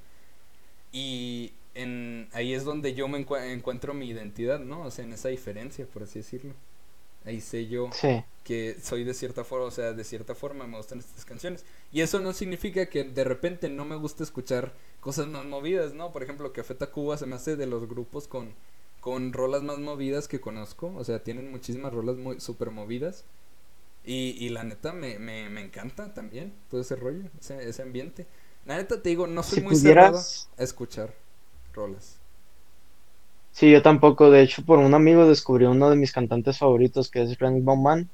[0.93, 4.83] Y en, ahí es donde yo me encue- encuentro mi identidad, ¿no?
[4.83, 6.55] O sea, en esa diferencia, por así decirlo.
[7.25, 10.77] Ahí sé yo Sí, que soy de cierta forma, o sea, de cierta forma me
[10.77, 11.65] gustan estas canciones.
[11.93, 16.13] Y eso no significa que de repente no me guste escuchar cosas más movidas, ¿no?
[16.13, 18.55] Por ejemplo, Café Tacuba se me hace de los grupos con,
[19.01, 20.95] con rolas más movidas que conozco.
[20.97, 23.25] O sea, tienen muchísimas rolas muy super movidas.
[24.05, 28.27] Y, y la neta me, me, me encanta también todo ese rollo, ese, ese ambiente.
[28.65, 31.15] La neta te digo, no soy si muy cerrado pudieras, a escuchar
[31.77, 32.21] rolas.
[33.51, 37.23] sí, yo tampoco, de hecho, por un amigo descubrí uno de mis cantantes favoritos, que
[37.23, 38.11] es Rainbow Man,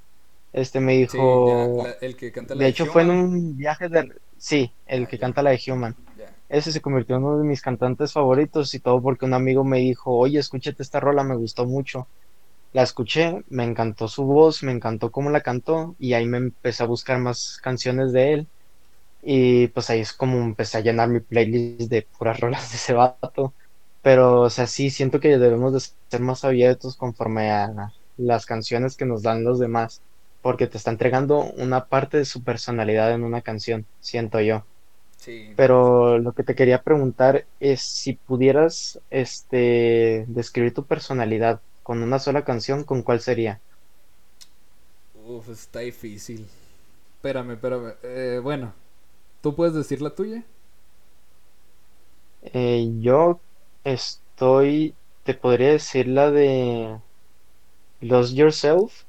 [0.52, 3.10] Este me Sí, dijo, ya, la- el que canta la de de hecho fue en
[3.10, 5.98] un viaje de, sí, el Ah, que ya, canta la de Human.
[6.16, 6.34] ya.
[6.48, 9.78] Ese se convirtió en uno de mis cantantes favoritos y todo porque un amigo me
[9.80, 12.10] dijo, oye, escúchate esta rola, me gustó mucho.
[12.72, 16.82] La escuché, me encantó su voz, me encantó cómo la cantó y ahí me empecé
[16.84, 18.50] a buscar más canciones de él
[19.22, 22.92] y pues ahí es como empecé a llenar mi playlist de puras rolas de ese
[22.92, 23.54] vato.
[24.02, 25.80] Pero, o sea, sí, siento que debemos de
[26.10, 30.02] ser más abiertos conforme a las canciones que nos dan los demás,
[30.42, 34.64] porque te está entregando una parte de su personalidad en una canción, siento yo.
[35.18, 35.52] Sí.
[35.54, 42.18] Pero lo que te quería preguntar es si pudieras, este, describir tu personalidad con una
[42.18, 43.60] sola canción, ¿con cuál sería?
[45.24, 46.48] Uf, está difícil.
[47.16, 47.94] Espérame, espérame.
[48.02, 48.74] Eh, bueno,
[49.42, 50.44] ¿tú puedes decir la tuya?
[52.42, 53.40] Eh, yo
[53.84, 54.94] estoy,
[55.24, 57.00] te podría decir la de
[58.02, 59.06] Lose Yourself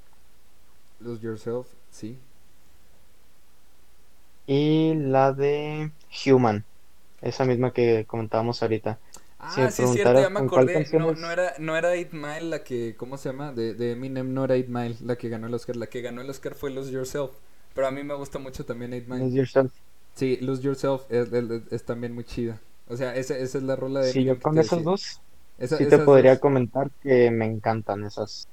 [0.99, 2.17] Lose Yourself, sí.
[4.45, 5.91] y la de
[6.25, 6.65] Human,
[7.21, 8.99] esa misma que comentábamos ahorita.
[9.45, 10.87] Si Ah, me sí es cierto, ya me acordé.
[11.15, 13.51] No, era, no era 8 Mile la que, ¿cómo se llama?
[13.51, 15.75] De, de Eminem, no era 8 Mile la que ganó el Oscar.
[15.75, 17.31] La que ganó el Oscar fue Lose Yourself.
[17.73, 19.25] Pero a mí me gusta mucho también 8 Mile.
[19.25, 19.71] Lose Yourself.
[20.15, 22.61] Sí, Lose Yourself es, es- es también muy chida.
[22.87, 24.83] O sea, esa, esa es la rola de Sí, Eminem yo con esas decía.
[24.83, 25.23] dos,
[25.59, 26.39] Esa- sí te podría dos.
[26.39, 28.47] comentar que me encantan esas.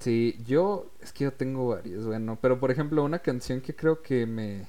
[0.00, 4.00] Sí, yo, es que yo tengo varias, bueno, pero por ejemplo, una canción que creo
[4.02, 4.66] que me,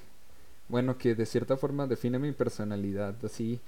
[0.70, 3.62] bueno, que de cierta forma define mi personalidad, así.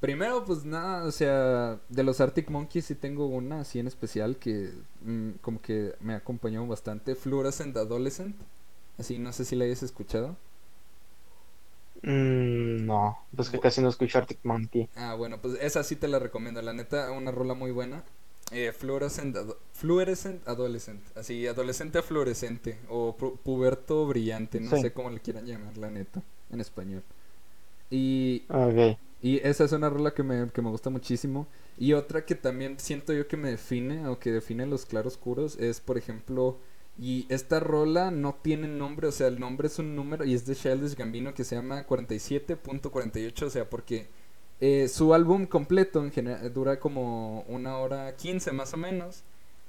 [0.00, 4.36] Primero, pues nada, o sea, de los Arctic Monkeys sí tengo una así en especial
[4.38, 4.72] que
[5.04, 8.36] mm, como que me acompañó bastante, Fluorescent Adolescent,
[8.98, 10.36] así, no sé si la hayas escuchado.
[12.06, 14.88] Mm, no, pues que casi no escucho Arctic Monkey.
[14.94, 18.02] Ah, bueno, pues esa sí te la recomiendo, la neta, una rola muy buena.
[18.52, 24.92] Eh, Fluorescent, Ado- Fluorescent Adolescent, así, adolescente fluorescente o pu- puberto brillante, no Sí, sé
[24.92, 27.02] cómo le quieran llamar, la neta, en español.
[27.90, 28.44] Y,
[29.22, 31.46] y esa es una rola que me, que me gusta muchísimo.
[31.78, 35.80] Y otra que también siento yo que me define, o que define los claroscuros, es,
[35.80, 36.58] por ejemplo,
[36.98, 40.46] y esta rola no tiene nombre, o sea, el nombre es un número y es
[40.46, 44.08] de Childish Gambino que se llama 47.48, o sea, porque
[44.60, 49.22] eh, su álbum completo en general dura como una hora 15 más o menos.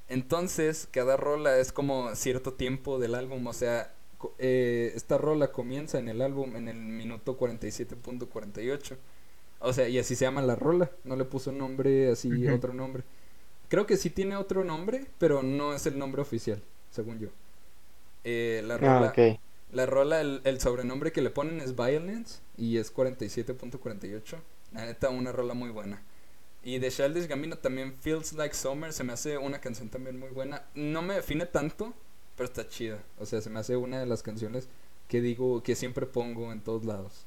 [0.09, 3.93] Entonces, cada rola es como cierto tiempo del álbum, o sea,
[4.39, 8.97] eh, esta rola comienza en el álbum en el minuto 47.48.
[9.59, 13.03] O sea, y así se llama la rola, no le puso nombre así, otro nombre.
[13.69, 16.61] Creo que sí tiene otro nombre, pero no es el nombre oficial,
[16.91, 17.29] según yo.
[18.23, 19.17] Eh, la Ah, rola,
[19.71, 24.37] la rola, el, el sobrenombre que le ponen es Violence y es 47.48.
[24.73, 26.01] La neta, una rola muy buena.
[26.63, 30.29] Y de Childish Gambino también Feels Like Summer se me hace una canción también muy
[30.29, 30.63] buena.
[30.75, 31.93] No me define tanto,
[32.35, 32.99] pero está chida.
[33.19, 34.67] O sea, se me hace una de las canciones
[35.07, 37.25] que digo que siempre pongo en todos lados.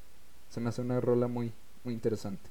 [0.51, 1.53] Se me hace una rola muy,
[1.85, 2.51] muy interesante.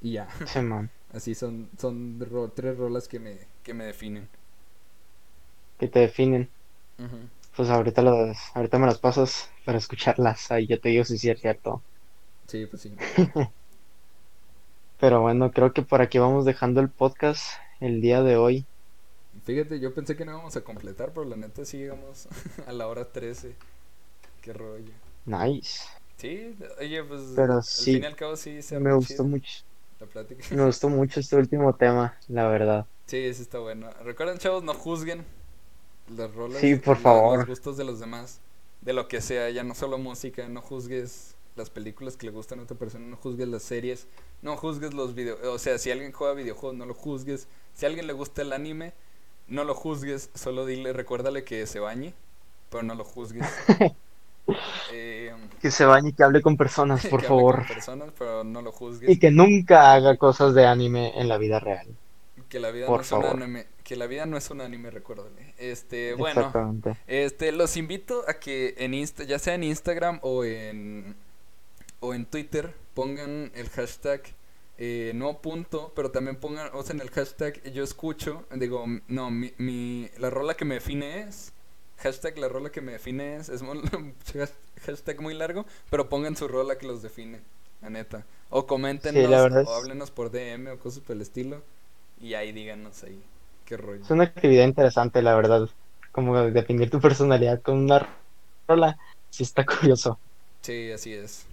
[0.00, 0.60] Y ya, Sí,
[1.12, 4.28] así son, son ro- tres rolas que me, que me definen.
[5.82, 6.48] Que te definen.
[7.56, 10.50] Pues ahorita las, ahorita me las pasas para escucharlas.
[10.50, 11.82] Ahí yo te digo si sí es cierto.
[12.46, 12.92] Sí, pues sí.
[14.98, 17.44] Pero bueno, creo que por aquí vamos dejando el podcast
[17.78, 18.66] el día de hoy.
[19.44, 22.28] Fíjate, yo pensé que no íbamos a completar, pero la neta sí llegamos
[22.66, 23.56] a la hora 13.
[24.42, 24.92] Qué rollo.
[25.26, 25.88] Nice.
[26.16, 29.24] Sí, oye, pues Pero al sí, fin y al cabo sí se me gustó chido
[29.24, 29.64] mucho.
[30.00, 30.44] la plática.
[30.50, 32.88] Me gustó mucho este último tema, la verdad.
[33.06, 33.90] Sí, sí está bueno.
[34.02, 35.24] Recuerden, chavos, no juzguen
[36.08, 37.38] las rolas, Sí, por favor.
[37.38, 38.40] los gustos de los demás,
[38.80, 42.60] de lo que sea, ya no solo música, no juzgues las películas que le gustan
[42.60, 44.06] a otra persona, no juzgues las series,
[44.42, 47.88] no juzgues los videos, o sea, si alguien juega videojuegos, no lo juzgues, si a
[47.88, 48.94] alguien le gusta el anime,
[49.48, 52.14] no lo juzgues, solo dile, recuérdale que se bañe,
[52.70, 53.48] pero no lo juzgues.
[54.88, 57.56] Eh, Que se bañe y que hable con personas, por que hable favor.
[57.56, 59.12] con personas, pero no lo juzgues.
[59.12, 61.86] Y que nunca haga cosas de anime en la vida real.
[62.48, 63.26] Que la vida Por no un favor.
[63.26, 65.52] anime, que la vida no es un anime, recuérdale.
[65.58, 66.50] Este, bueno,
[67.06, 71.14] este, los invito a que en Insta, ya sea en Instagram o en
[72.00, 74.22] o en Twitter pongan el hashtag
[74.78, 80.08] eh, no punto, pero también pongan, usen el hashtag yo escucho, digo, no, mi, mi
[80.16, 81.52] la rola que me define es
[81.98, 83.62] hashtag la rola que me define es, es
[84.86, 87.42] hashtag muy largo, pero pongan su rola que los define,
[87.82, 88.24] la neta.
[88.48, 88.66] O
[89.42, 91.62] verdad o háblenos por DM o cosas por el estilo
[92.18, 93.22] y ahí díganos ahí
[93.64, 94.04] qué rollo.
[94.04, 95.68] Es una actividad interesante, la verdad.
[96.12, 98.06] Como definir tu personalidad con una
[98.68, 98.98] rola.
[99.30, 100.20] Sí está curioso.
[100.62, 101.44] Sí, así es.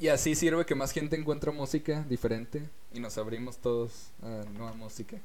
[0.00, 4.74] Y así sirve que más gente encuentra música diferente y nos abrimos todos a nueva
[4.74, 5.18] música.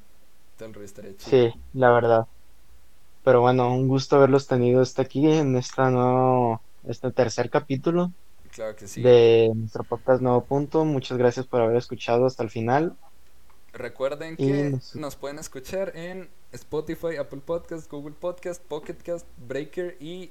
[0.58, 1.30] Tal vez estaría chido.
[1.30, 2.26] Sí, la verdad.
[3.24, 8.12] Pero bueno, un gusto haberlos tenido hasta aquí en esta nuevo, este tercer capítulo
[8.50, 9.02] Claro que sí.
[9.02, 10.84] de nuestro podcast Nuevo Punto.
[10.84, 12.96] Muchas gracias por haber escuchado hasta el final.
[13.72, 19.96] Recuerden que nos- nos pueden escuchar en Spotify, Apple Podcast, Google Podcast, Pocket Cast, Breaker
[20.00, 20.30] y.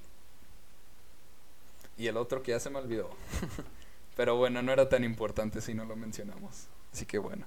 [1.98, 3.10] Y el otro que ya se me olvidó.
[4.16, 6.68] Pero bueno, no era tan importante si no lo mencionamos.
[6.94, 7.46] Así que bueno.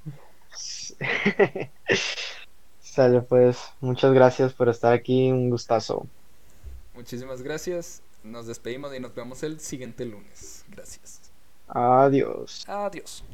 [2.81, 6.07] Sale pues, muchas gracias por estar aquí, un gustazo.
[6.95, 8.03] Muchísimas gracias.
[8.23, 10.65] Nos despedimos y nos vemos el siguiente lunes.
[10.69, 11.21] Gracias.
[11.69, 12.65] Adiós.
[12.69, 13.25] Adiós.